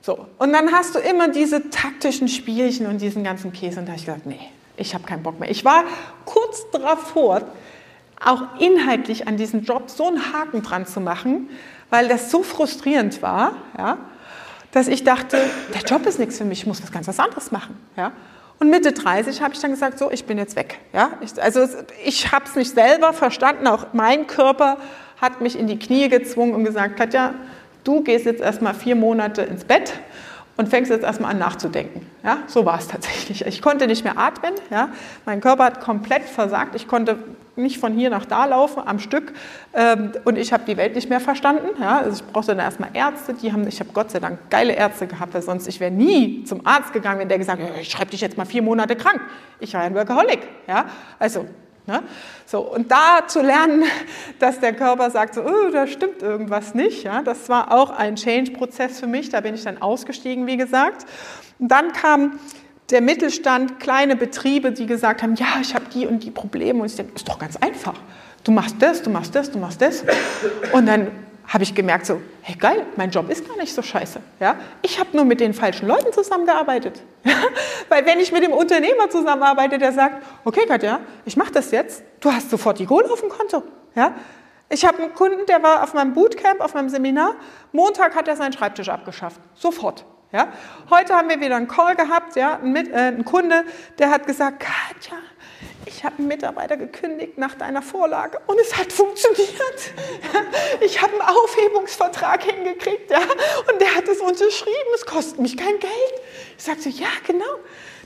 [0.03, 0.27] So.
[0.39, 4.01] Und dann hast du immer diese taktischen Spielchen und diesen ganzen Käse und da habe
[4.01, 5.51] ich gesagt, nee, ich habe keinen Bock mehr.
[5.51, 5.85] Ich war
[6.25, 7.43] kurz davor,
[8.25, 11.49] auch inhaltlich an diesem Job so einen Haken dran zu machen,
[11.91, 13.99] weil das so frustrierend war, ja,
[14.73, 15.39] dass ich dachte,
[15.75, 17.77] der Job ist nichts für mich, ich muss was ganz was anderes machen.
[17.97, 18.13] Ja.
[18.59, 20.79] Und Mitte 30 habe ich dann gesagt, so, ich bin jetzt weg.
[20.93, 21.11] Ja.
[21.21, 21.67] Ich, also
[22.05, 24.79] ich habe es nicht selber verstanden, auch mein Körper
[25.21, 27.35] hat mich in die Knie gezwungen und gesagt, Katja,
[27.85, 29.95] du gehst jetzt erstmal vier Monate ins Bett
[30.57, 32.07] und fängst jetzt erstmal an nachzudenken.
[32.25, 33.47] Ja, so war es tatsächlich.
[33.47, 34.55] Ich konnte nicht mehr atmen.
[34.71, 34.89] Ja,
[35.25, 36.75] mein Körper hat komplett versagt.
[36.75, 37.19] Ich konnte
[37.57, 39.33] nicht von hier nach da laufen am Stück
[39.73, 41.69] ähm, und ich habe die Welt nicht mehr verstanden.
[41.81, 43.35] Ja, also ich brauchte dann erstmal Ärzte.
[43.35, 46.45] Die haben, ich habe Gott sei Dank geile Ärzte gehabt, weil sonst ich wäre nie
[46.45, 49.21] zum Arzt gegangen, wenn der gesagt hätte, ich schreibe dich jetzt mal vier Monate krank.
[49.61, 50.41] Ich war ein Workaholic.
[50.67, 50.87] Ja,
[51.19, 51.47] also
[51.87, 52.03] Ne?
[52.47, 53.85] So, und da zu lernen,
[54.41, 57.23] dass der Körper sagt, so, oh, da stimmt irgendwas nicht, ja?
[57.23, 61.07] das war auch ein Change-Prozess für mich, da bin ich dann ausgestiegen, wie gesagt.
[61.59, 62.41] Und dann kam
[62.91, 66.81] der Mittelstand, kleine Betriebe, die gesagt haben, ja, ich habe die und die Probleme.
[66.81, 67.95] Und ich denke, ist doch ganz einfach.
[68.45, 70.05] Du machst das, du machst das, du machst das.
[70.73, 71.09] Und dann
[71.49, 74.21] habe ich gemerkt, so, hey geil, mein Job ist gar nicht so scheiße.
[74.41, 74.57] Ja?
[74.83, 77.03] Ich habe nur mit den falschen Leuten zusammengearbeitet.
[77.89, 82.03] Weil wenn ich mit dem Unternehmer zusammenarbeite, der sagt, okay Katja, ich mache das jetzt,
[82.21, 83.63] du hast sofort die Kohle auf dem Konto.
[83.95, 84.15] Ja?
[84.69, 87.37] Ich habe einen Kunden, der war auf meinem Bootcamp, auf meinem Seminar,
[87.73, 90.05] Montag hat er seinen Schreibtisch abgeschafft, sofort.
[90.37, 90.49] Ja?
[90.91, 92.59] Heute haben wir wieder einen Call gehabt, ja?
[92.63, 93.65] ein, mit, äh, ein Kunde,
[93.99, 95.17] der hat gesagt, Katja,
[95.87, 99.49] ich habe einen Mitarbeiter gekündigt nach deiner Vorlage und es hat funktioniert.
[100.83, 105.79] Ich habe einen Aufhebungsvertrag hingekriegt ja, und der hat es unterschrieben, es kostet mich kein
[105.79, 106.15] Geld.
[106.59, 107.45] Ich sagte, ja, genau.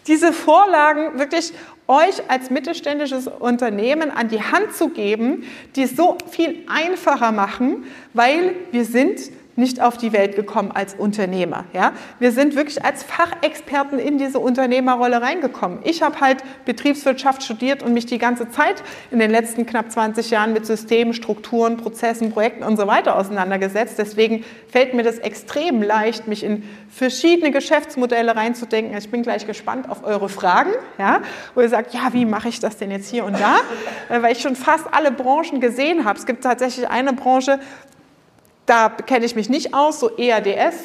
[0.07, 1.53] Diese Vorlagen wirklich
[1.89, 7.87] euch als mittelständisches Unternehmen an die Hand zu geben, die es so viel einfacher machen,
[8.15, 9.21] weil wir sind
[9.57, 11.65] nicht auf die Welt gekommen als Unternehmer.
[11.73, 11.93] Ja?
[12.19, 15.81] Wir sind wirklich als Fachexperten in diese Unternehmerrolle reingekommen.
[15.85, 20.31] Ich habe halt Betriebswirtschaft studiert und mich die ganze Zeit in den letzten knapp 20
[20.31, 23.99] Jahren mit Systemen, Strukturen, Prozessen, Projekten und so weiter auseinandergesetzt.
[23.99, 28.97] Deswegen fällt mir das extrem leicht, mich in verschiedene Geschäftsmodelle reinzudenken.
[28.97, 31.21] Ich bin gleich gespannt auf eure Fragen, ja?
[31.55, 33.59] wo ihr sagt, ja, wie mache ich das denn jetzt hier und da?
[34.09, 36.19] Äh, weil ich schon fast alle Branchen gesehen habe.
[36.19, 37.61] Es gibt tatsächlich eine Branche,
[38.71, 40.77] da kenne ich mich nicht aus, so EADS,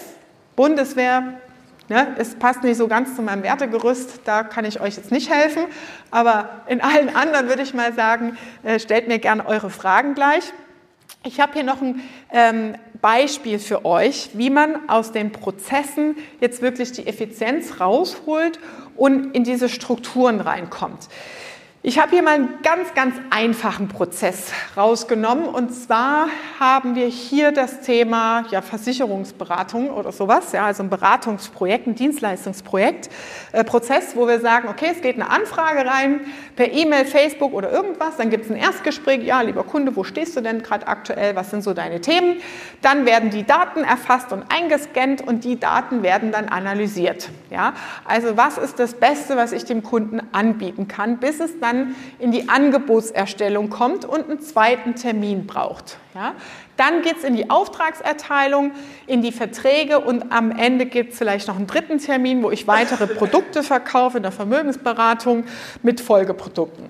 [0.56, 1.36] Bundeswehr,
[1.88, 5.32] ne, es passt nicht so ganz zu meinem Wertegerüst, da kann ich euch jetzt nicht
[5.32, 5.66] helfen,
[6.10, 10.52] aber in allen anderen würde ich mal sagen, äh, stellt mir gerne eure Fragen gleich.
[11.24, 16.64] Ich habe hier noch ein ähm, Beispiel für euch, wie man aus den Prozessen jetzt
[16.64, 18.60] wirklich die Effizienz rausholt
[18.96, 21.08] und in diese Strukturen reinkommt.
[21.88, 25.46] Ich habe hier mal einen ganz, ganz einfachen Prozess rausgenommen.
[25.46, 26.30] Und zwar
[26.60, 33.12] haben wir hier das Thema ja, Versicherungsberatung oder sowas, ja, also ein Beratungsprojekt, ein Dienstleistungsprojekt,
[33.52, 36.22] äh, Prozess, wo wir sagen, okay, es geht eine Anfrage rein
[36.56, 40.36] per E-Mail, Facebook oder irgendwas, dann gibt es ein Erstgespräch, ja, lieber Kunde, wo stehst
[40.36, 42.38] du denn gerade aktuell, was sind so deine Themen?
[42.82, 47.30] Dann werden die Daten erfasst und eingescannt und die Daten werden dann analysiert.
[47.52, 47.74] Ja?
[48.06, 51.96] Also was ist das Beste, was ich dem Kunden anbieten kann, bis es dann dann
[52.20, 55.98] in die Angebotserstellung kommt und einen zweiten Termin braucht.
[56.14, 56.36] Ja?
[56.78, 58.72] Dann geht es in die Auftragserteilung,
[59.08, 62.68] in die Verträge und am Ende gibt es vielleicht noch einen dritten Termin, wo ich
[62.68, 65.46] weitere Produkte verkaufe in der Vermögensberatung
[65.84, 66.90] mit Folgeprodukten.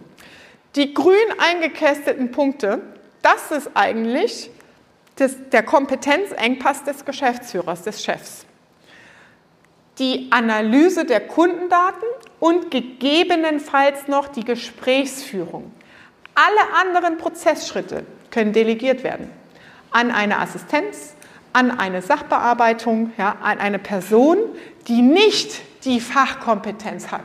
[0.76, 2.82] Die grün eingekästeten Punkte,
[3.22, 4.50] das ist eigentlich
[5.16, 8.46] das, der Kompetenzengpass des Geschäftsführers, des Chefs.
[10.00, 12.08] Die Analyse der Kundendaten
[12.39, 15.72] und gegebenenfalls noch die Gesprächsführung.
[16.36, 19.30] Alle anderen Prozessschritte können delegiert werden
[19.96, 21.16] an eine Assistenz,
[21.54, 24.38] an eine Sachbearbeitung, ja, an eine Person,
[24.89, 27.24] die nicht die Fachkompetenz hat.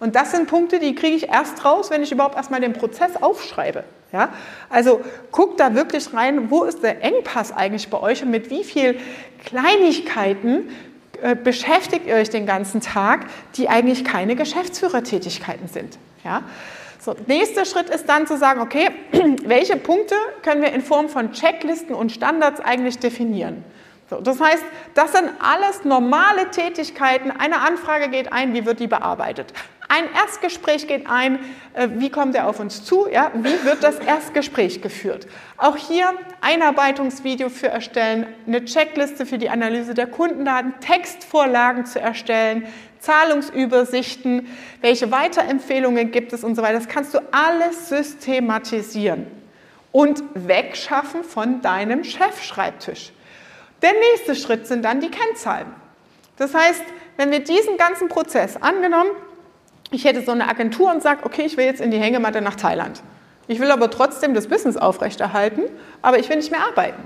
[0.00, 3.16] Und das sind Punkte, die kriege ich erst raus, wenn ich überhaupt erstmal den Prozess
[3.20, 3.84] aufschreibe.
[4.12, 4.30] Ja?
[4.68, 5.00] Also
[5.30, 8.96] guckt da wirklich rein, wo ist der Engpass eigentlich bei euch und mit wie vielen
[9.44, 10.70] Kleinigkeiten
[11.42, 15.98] beschäftigt ihr euch den ganzen Tag, die eigentlich keine Geschäftsführertätigkeiten sind.
[16.24, 16.42] Ja?
[17.00, 18.90] So, nächster Schritt ist dann zu sagen, okay,
[19.44, 23.64] welche Punkte können wir in Form von Checklisten und Standards eigentlich definieren?
[24.10, 24.64] So, das heißt,
[24.94, 27.30] das sind alles normale Tätigkeiten.
[27.30, 29.52] Eine Anfrage geht ein, wie wird die bearbeitet?
[29.90, 31.38] Ein Erstgespräch geht ein,
[31.72, 33.08] äh, wie kommt er auf uns zu?
[33.10, 33.32] Ja?
[33.34, 35.26] Wie wird das Erstgespräch geführt?
[35.56, 36.12] Auch hier
[36.42, 42.66] Einarbeitungsvideo für erstellen, eine Checkliste für die Analyse der Kundendaten, Textvorlagen zu erstellen,
[43.00, 44.48] Zahlungsübersichten,
[44.82, 46.74] welche Weiterempfehlungen gibt es und so weiter.
[46.74, 49.26] Das kannst du alles systematisieren
[49.90, 53.12] und wegschaffen von deinem Chefschreibtisch.
[53.80, 55.68] Der nächste Schritt sind dann die Kennzahlen.
[56.36, 56.82] Das heißt,
[57.16, 59.10] wenn wir diesen ganzen Prozess angenommen,
[59.90, 62.56] ich hätte so eine Agentur und sage, okay, ich will jetzt in die Hängematte nach
[62.56, 63.02] Thailand.
[63.46, 65.62] Ich will aber trotzdem das Business aufrechterhalten,
[66.02, 67.02] aber ich will nicht mehr arbeiten.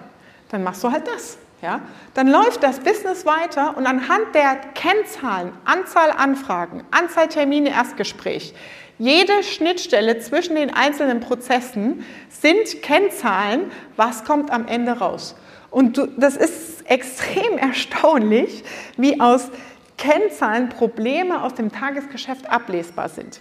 [0.51, 1.39] Dann machst du halt das.
[1.63, 1.81] Ja?
[2.15, 8.55] Dann läuft das Business weiter und anhand der Kennzahlen, Anzahl Anfragen, Anzahl Termine, Erstgespräch,
[8.99, 15.35] jede Schnittstelle zwischen den einzelnen Prozessen sind Kennzahlen, was kommt am Ende raus.
[15.71, 18.65] Und du, das ist extrem erstaunlich,
[18.97, 19.51] wie aus
[19.97, 23.41] Kennzahlen, Probleme aus dem Tagesgeschäft ablesbar sind.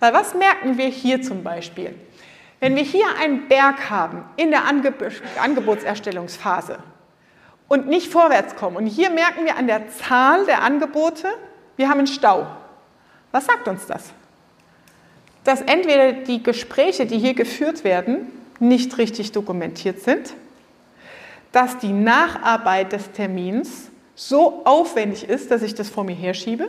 [0.00, 1.94] Weil was merken wir hier zum Beispiel?
[2.58, 6.78] Wenn wir hier einen Berg haben in der Angebotserstellungsphase
[7.68, 11.28] und nicht vorwärts kommen, und hier merken wir an der Zahl der Angebote,
[11.76, 12.46] wir haben einen Stau.
[13.32, 14.12] Was sagt uns das?
[15.44, 18.26] Dass entweder die Gespräche, die hier geführt werden,
[18.58, 20.34] nicht richtig dokumentiert sind,
[21.52, 23.89] dass die Nacharbeit des Termins
[24.20, 26.68] so aufwendig ist, dass ich das vor mir herschiebe.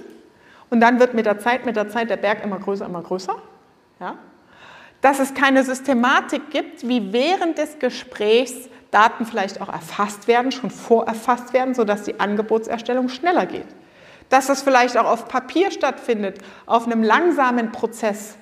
[0.69, 3.35] Und dann wird mit der Zeit, mit der Zeit der Berg immer größer, immer größer.
[3.99, 4.15] Ja?
[5.01, 8.53] Dass es keine Systematik gibt, wie während des Gesprächs
[8.89, 13.67] Daten vielleicht auch erfasst werden, schon vorerfasst werden, sodass die Angebotserstellung schneller geht.
[14.29, 18.37] Dass es vielleicht auch auf Papier stattfindet, auf einem langsamen Prozess.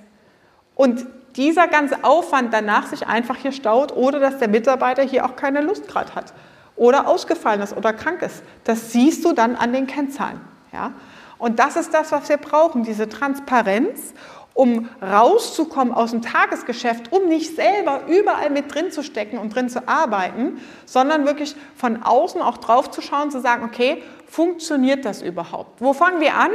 [0.75, 5.35] Und dieser ganze Aufwand danach sich einfach hier staut oder dass der Mitarbeiter hier auch
[5.35, 6.31] keine Lust gerade hat
[6.79, 8.41] oder ausgefallen ist oder krank ist.
[8.63, 10.39] Das siehst du dann an den Kennzahlen.
[10.73, 10.93] Ja?
[11.37, 14.13] Und das ist das, was wir brauchen, diese Transparenz,
[14.53, 19.69] um rauszukommen aus dem Tagesgeschäft, um nicht selber überall mit drin zu stecken und drin
[19.69, 25.21] zu arbeiten, sondern wirklich von außen auch drauf zu schauen, zu sagen, okay, funktioniert das
[25.21, 25.79] überhaupt?
[25.81, 26.51] Wo fangen wir an?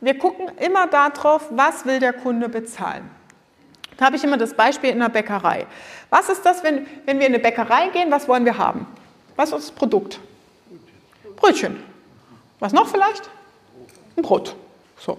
[0.00, 3.10] Wir gucken immer darauf, was will der Kunde bezahlen.
[3.96, 5.66] Da habe ich immer das Beispiel in der Bäckerei.
[6.08, 8.86] Was ist das, wenn, wenn wir in eine Bäckerei gehen, was wollen wir haben?
[9.38, 10.18] Was ist das Produkt?
[11.36, 11.76] Brötchen.
[12.58, 13.30] Was noch vielleicht?
[14.16, 14.56] Ein Brot.
[14.98, 15.18] So.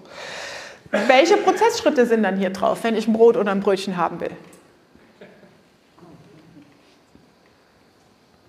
[0.90, 4.32] Welche Prozessschritte sind dann hier drauf, wenn ich ein Brot oder ein Brötchen haben will?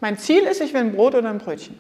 [0.02, 1.80] Mein Ziel ist, ich will ein Brot oder ein Brötchen.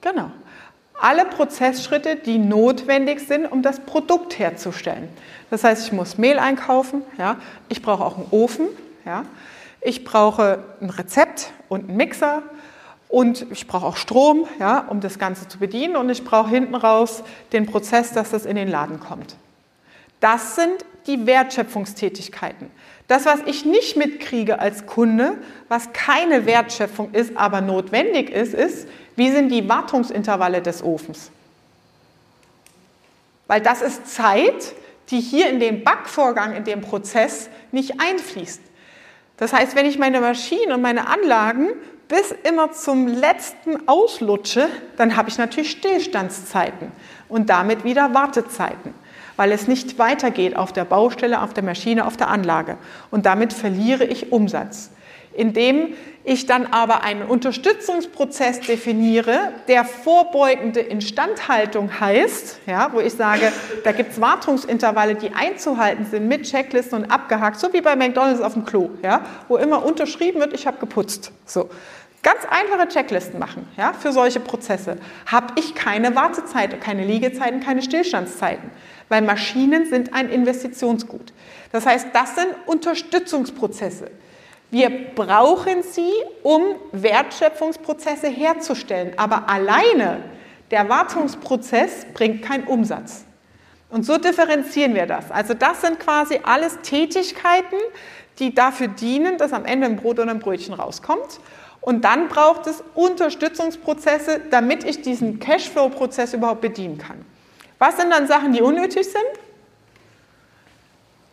[0.00, 0.32] Genau.
[0.94, 5.08] Alle Prozessschritte, die notwendig sind, um das Produkt herzustellen.
[5.50, 7.36] Das heißt, ich muss Mehl einkaufen, ja?
[7.68, 8.66] ich brauche auch einen Ofen,
[9.04, 9.24] ja?
[9.84, 12.42] Ich brauche ein Rezept und einen Mixer
[13.08, 16.74] und ich brauche auch Strom, ja, um das Ganze zu bedienen und ich brauche hinten
[16.74, 17.22] raus
[17.52, 19.36] den Prozess, dass das in den Laden kommt.
[20.20, 22.70] Das sind die Wertschöpfungstätigkeiten.
[23.08, 25.34] Das, was ich nicht mitkriege als Kunde,
[25.68, 31.30] was keine Wertschöpfung ist, aber notwendig ist, ist, wie sind die Wartungsintervalle des Ofens?
[33.48, 34.74] Weil das ist Zeit,
[35.10, 38.60] die hier in den Backvorgang, in den Prozess nicht einfließt.
[39.42, 41.70] Das heißt, wenn ich meine Maschinen und meine Anlagen
[42.06, 46.92] bis immer zum letzten auslutsche, dann habe ich natürlich Stillstandszeiten
[47.28, 48.94] und damit wieder Wartezeiten,
[49.34, 52.78] weil es nicht weitergeht auf der Baustelle, auf der Maschine, auf der Anlage.
[53.10, 54.92] Und damit verliere ich Umsatz
[55.34, 63.52] indem ich dann aber einen Unterstützungsprozess definiere, der vorbeugende Instandhaltung heißt, ja, wo ich sage,
[63.82, 68.40] da gibt es Wartungsintervalle, die einzuhalten sind mit Checklisten und abgehakt, so wie bei McDonalds
[68.40, 71.32] auf dem Klo, ja, wo immer unterschrieben wird, ich habe geputzt.
[71.44, 71.68] So.
[72.22, 74.96] Ganz einfache Checklisten machen ja, für solche Prozesse.
[75.26, 78.70] Habe ich keine Wartezeit, keine Liegezeiten, keine Stillstandszeiten,
[79.08, 81.32] weil Maschinen sind ein Investitionsgut.
[81.72, 84.08] Das heißt, das sind Unterstützungsprozesse.
[84.72, 86.10] Wir brauchen sie,
[86.42, 86.62] um
[86.92, 89.12] Wertschöpfungsprozesse herzustellen.
[89.18, 90.22] Aber alleine
[90.70, 93.26] der Wartungsprozess bringt keinen Umsatz.
[93.90, 95.30] Und so differenzieren wir das.
[95.30, 97.76] Also das sind quasi alles Tätigkeiten,
[98.38, 101.38] die dafür dienen, dass am Ende ein Brot oder ein Brötchen rauskommt.
[101.82, 107.26] Und dann braucht es Unterstützungsprozesse, damit ich diesen Cashflow-Prozess überhaupt bedienen kann.
[107.78, 109.41] Was sind dann Sachen, die unnötig sind?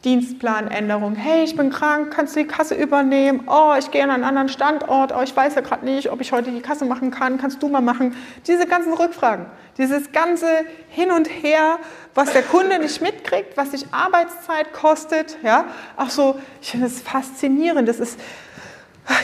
[0.05, 1.15] Dienstplanänderung.
[1.15, 3.43] Hey, ich bin krank, kannst du die Kasse übernehmen?
[3.47, 5.13] Oh, ich gehe an einen anderen Standort.
[5.13, 7.37] Oh, ich weiß ja gerade nicht, ob ich heute die Kasse machen kann.
[7.37, 8.15] Kannst du mal machen?
[8.47, 9.47] Diese ganzen Rückfragen,
[9.77, 10.47] dieses ganze
[10.89, 11.79] Hin und Her,
[12.15, 15.37] was der Kunde nicht mitkriegt, was sich Arbeitszeit kostet.
[15.43, 15.65] Ja,
[15.97, 17.89] auch so, ich finde es faszinierend.
[17.89, 18.17] Das ist,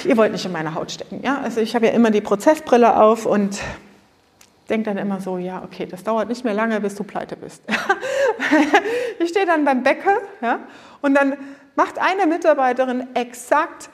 [0.03, 1.21] ihr wollt nicht in meine Haut stecken.
[1.23, 3.59] Ja, also ich habe ja immer die Prozessbrille auf und
[4.69, 7.63] denke dann immer so, ja, okay, das dauert nicht mehr lange, bis du pleite bist.
[9.19, 10.59] ich stehe dann beim Bäcker ja,
[11.01, 11.37] und dann
[11.75, 13.89] macht eine Mitarbeiterin exakt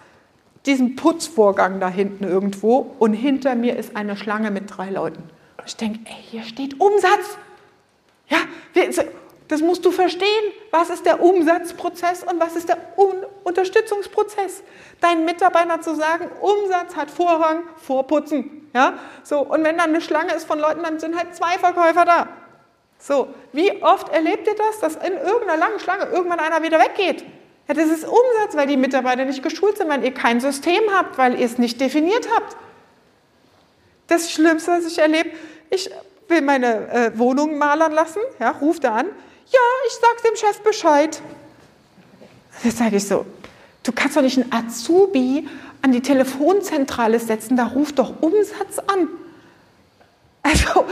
[0.65, 5.24] diesen Putzvorgang da hinten irgendwo und hinter mir ist eine Schlange mit drei Leuten.
[5.65, 7.38] Ich denke, ey, hier steht Umsatz.
[8.28, 8.38] Ja,
[9.52, 10.54] das musst du verstehen.
[10.72, 14.64] Was ist der Umsatzprozess und was ist der Un Unterstützungsprozess?
[15.02, 18.70] Deinen Mitarbeiter zu sagen, Umsatz hat Vorrang vor Putzen.
[18.74, 18.93] Ja?
[19.24, 22.30] So, und wenn dann eine Schlange ist von Leuten, dann sind halt zwei Verkäufer da.
[22.97, 27.26] So, wie oft erlebt ihr das, dass in irgendeiner langen Schlange irgendwann einer wieder weggeht?
[27.68, 31.18] Ja, das ist Umsatz, weil die Mitarbeiter nicht geschult sind, weil ihr kein System habt,
[31.18, 32.56] weil ihr es nicht definiert habt.
[34.08, 35.32] Das Schlimmste, was ich erlebe,
[35.70, 35.89] ich
[36.30, 39.08] will meine äh, Wohnung malern lassen, ja, ruft er an,
[39.52, 41.22] ja, ich sage dem Chef Bescheid.
[42.64, 43.26] Jetzt sage ich so,
[43.84, 45.47] du kannst doch nicht einen Azubi
[45.82, 49.08] an die Telefonzentrale setzen, da ruft doch Umsatz an.
[50.43, 50.86] Also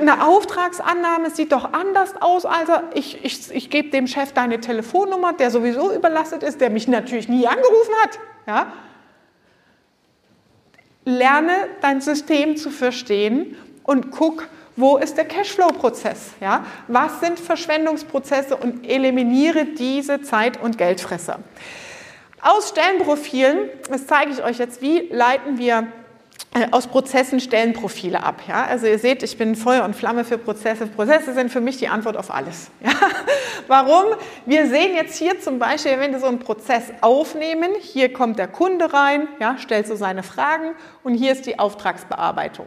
[0.00, 2.44] eine Auftragsannahme sieht doch anders aus.
[2.44, 6.86] Also ich, ich, ich gebe dem Chef deine Telefonnummer, der sowieso überlastet ist, der mich
[6.86, 8.18] natürlich nie angerufen hat.
[8.46, 8.72] Ja?
[11.06, 16.32] Lerne dein System zu verstehen und guck, wo ist der Cashflow-Prozess?
[16.40, 16.64] Ja?
[16.88, 21.38] Was sind Verschwendungsprozesse und eliminiere diese Zeit- und Geldfresser.
[22.40, 25.86] Aus Stellenprofilen, das zeige ich euch jetzt, wie leiten wir
[26.54, 28.42] äh, aus Prozessen Stellenprofile ab.
[28.48, 28.64] Ja?
[28.64, 30.86] Also ihr seht, ich bin Feuer und Flamme für Prozesse.
[30.88, 32.70] Prozesse sind für mich die Antwort auf alles.
[32.84, 32.92] Ja?
[33.66, 34.04] Warum?
[34.44, 38.46] Wir sehen jetzt hier zum Beispiel, wenn wir so einen Prozess aufnehmen, hier kommt der
[38.46, 42.66] Kunde rein, ja, stellt so seine Fragen und hier ist die Auftragsbearbeitung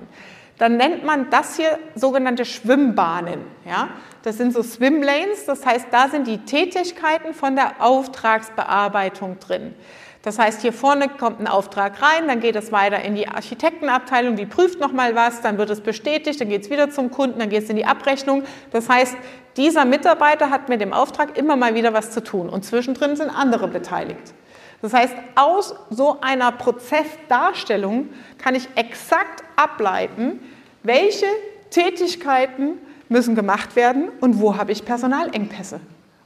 [0.57, 3.41] dann nennt man das hier sogenannte Schwimmbahnen.
[3.65, 3.89] Ja?
[4.23, 9.75] Das sind so Swimlanes, das heißt, da sind die Tätigkeiten von der Auftragsbearbeitung drin.
[10.23, 14.35] Das heißt, hier vorne kommt ein Auftrag rein, dann geht es weiter in die Architektenabteilung,
[14.35, 17.49] die prüft nochmal was, dann wird es bestätigt, dann geht es wieder zum Kunden, dann
[17.49, 18.43] geht es in die Abrechnung.
[18.71, 19.15] Das heißt,
[19.55, 23.29] dieser Mitarbeiter hat mit dem Auftrag immer mal wieder was zu tun und zwischendrin sind
[23.29, 24.33] andere beteiligt.
[24.81, 30.39] Das heißt, aus so einer Prozessdarstellung kann ich exakt ableiten,
[30.83, 31.25] welche
[31.69, 32.77] Tätigkeiten
[33.09, 35.79] müssen gemacht werden und wo habe ich Personalengpässe.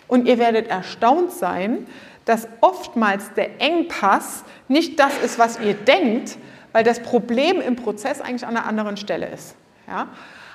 [0.08, 1.88] Und ihr werdet erstaunt sein,
[2.26, 6.38] dass oftmals der Engpass nicht das ist, was ihr denkt,
[6.74, 9.56] weil das Problem im Prozess eigentlich an einer anderen Stelle ist.
[9.88, 10.08] Ja?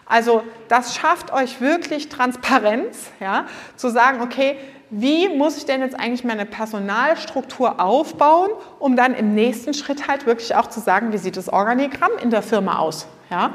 [0.07, 3.47] Also das schafft euch wirklich Transparenz, ja?
[3.75, 4.57] zu sagen, okay,
[4.89, 10.27] wie muss ich denn jetzt eigentlich meine Personalstruktur aufbauen, um dann im nächsten Schritt halt
[10.27, 13.09] wirklich auch zu sagen, wie sieht das Organigramm in der Firma aus.
[13.29, 13.55] Ja?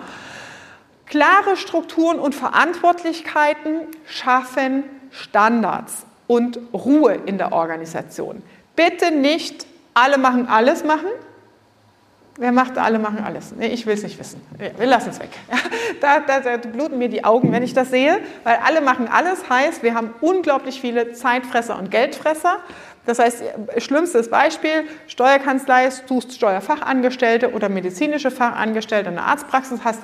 [1.06, 8.44] Klare Strukturen und Verantwortlichkeiten schaffen Standards und Ruhe in der Organisation.
[8.76, 11.10] Bitte nicht alle machen alles machen,
[12.42, 13.54] Wer macht alle machen alles?
[13.56, 14.42] Nee, ich will es nicht wissen.
[14.58, 15.30] Wir lassen es weg.
[16.02, 19.48] Da, da, da, bluten mir die Augen, wenn ich das sehe, weil alle machen alles
[19.48, 22.58] heißt, wir haben unglaublich viele Zeitfresser und Geldfresser.
[23.06, 23.44] Das heißt,
[23.78, 30.02] schlimmstes Beispiel, Steuerkanzlei, suchst Steuerfachangestellte oder medizinische Fachangestellte in der Arztpraxis, hast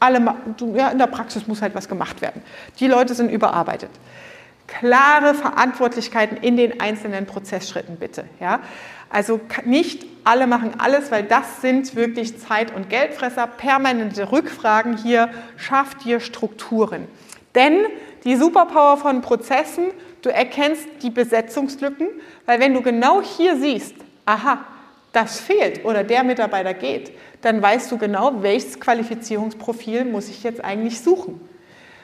[0.00, 0.34] alle,
[0.74, 2.42] ja, in der Praxis muss halt was gemacht werden.
[2.80, 3.90] Die Leute sind überarbeitet.
[4.66, 8.24] klare Verantwortlichkeiten in den einzelnen Prozessschritten bitte.
[8.40, 8.60] Ja?
[9.08, 13.46] Also nicht alle machen alles, weil das sind wirklich Zeit- und Geldfresser.
[13.46, 17.06] Permanente Rückfragen hier schafft dir Strukturen.
[17.54, 17.78] Denn
[18.24, 19.86] die Superpower von Prozessen,
[20.22, 22.08] du erkennst die Besetzungslücken,
[22.46, 23.94] weil wenn du genau hier siehst,
[24.26, 24.64] aha,
[25.12, 30.62] das fehlt oder der Mitarbeiter geht, dann weißt du genau, welches Qualifizierungsprofil muss ich jetzt
[30.62, 31.40] eigentlich suchen.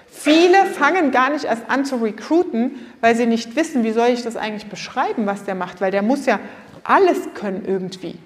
[0.08, 4.22] Viele fangen gar nicht erst an zu recruiten, weil sie nicht wissen, wie soll ich
[4.22, 6.40] das eigentlich beschreiben, was der macht, weil der muss ja
[6.88, 8.18] alles können irgendwie.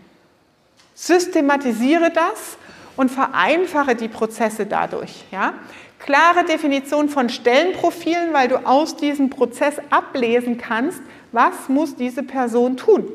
[0.95, 2.59] Systematisiere das
[2.97, 5.25] und vereinfache die Prozesse dadurch.
[5.31, 5.55] Ja?
[5.99, 11.01] Klare Definition von Stellenprofilen, weil du aus diesem Prozess ablesen kannst,
[11.33, 13.07] was muss diese Person tun.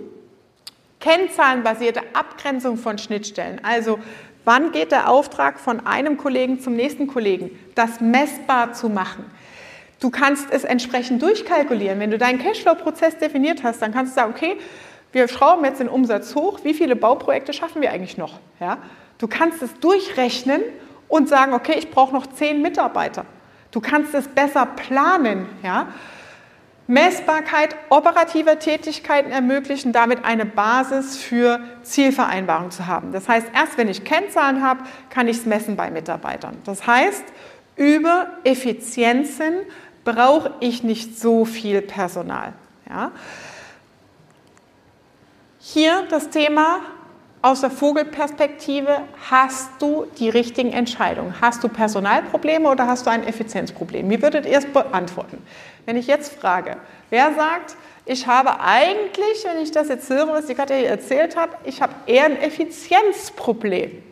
[0.99, 3.59] Kennzahlenbasierte Abgrenzung von Schnittstellen.
[3.63, 3.99] Also
[4.43, 7.51] wann geht der Auftrag von einem Kollegen zum nächsten Kollegen?
[7.75, 9.25] Das messbar zu machen.
[9.99, 11.99] Du kannst es entsprechend durchkalkulieren.
[11.99, 14.57] Wenn du deinen Cashflow-Prozess definiert hast, dann kannst du sagen, okay,
[15.15, 18.33] wir schrauben jetzt den Umsatz hoch, wie viele Bauprojekte schaffen wir eigentlich noch?
[18.59, 18.79] Ja?
[19.17, 20.61] Du kannst es durchrechnen
[21.07, 23.25] und sagen, okay, ich brauche noch zehn Mitarbeiter.
[23.71, 25.47] Du kannst es besser planen.
[25.63, 25.87] Ja?
[26.87, 33.13] Messbarkeit operativer Tätigkeiten ermöglichen, damit eine Basis für Zielvereinbarung zu haben.
[33.13, 36.57] Das heißt, erst wenn ich Kennzahlen habe, kann ich es messen bei Mitarbeitern.
[36.65, 37.23] Das heißt,
[37.77, 39.59] über Effizienzen
[40.03, 42.51] brauche ich nicht so viel Personal.
[42.89, 43.13] Ja?
[45.67, 46.81] Hier das Thema
[47.41, 49.01] aus der Vogelperspektive,
[49.31, 51.41] hast du die richtigen Entscheidungen?
[51.41, 54.07] Hast du Personalprobleme oder hast du ein Effizienzproblem?
[54.07, 55.43] Wie würdet ihr es beantworten?
[55.87, 56.77] Wenn ich jetzt frage,
[57.09, 61.35] wer sagt, ich habe eigentlich, wenn ich das jetzt höre, was die Katja hier erzählt
[61.35, 64.03] hat, ich habe eher ein Effizienzproblem.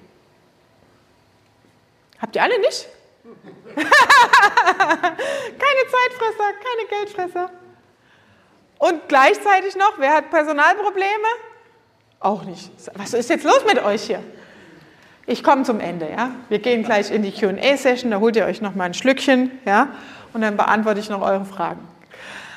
[2.19, 2.87] Habt ihr alle nicht?
[3.75, 3.85] keine
[5.91, 7.51] Zeitfresser, keine Geldfresser.
[8.83, 11.07] Und gleichzeitig noch, wer hat Personalprobleme?
[12.19, 12.69] Auch nicht.
[12.95, 14.21] Was ist jetzt los mit euch hier?
[15.25, 16.31] Ich komme zum Ende, ja.
[16.49, 19.87] Wir gehen gleich in die Q&A-Session, da holt ihr euch noch mal ein Schlückchen, ja,
[20.33, 21.79] und dann beantworte ich noch eure Fragen.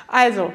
[0.08, 0.52] Also,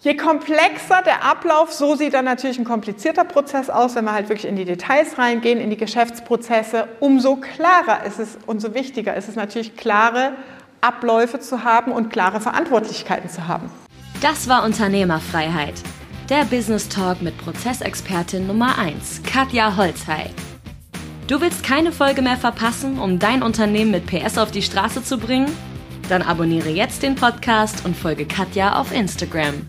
[0.00, 4.28] je komplexer der Ablauf, so sieht dann natürlich ein komplizierter Prozess aus, wenn wir halt
[4.30, 9.28] wirklich in die Details reingehen, in die Geschäftsprozesse, umso klarer ist es, umso wichtiger ist
[9.28, 10.32] es natürlich, klare
[10.80, 13.70] Abläufe zu haben und klare Verantwortlichkeiten zu haben.
[14.20, 15.72] Das war Unternehmerfreiheit.
[16.28, 20.28] Der Business Talk mit Prozessexpertin Nummer 1, Katja Holzhey.
[21.26, 25.16] Du willst keine Folge mehr verpassen, um dein Unternehmen mit PS auf die Straße zu
[25.16, 25.50] bringen?
[26.10, 29.66] Dann abonniere jetzt den Podcast und folge Katja auf Instagram.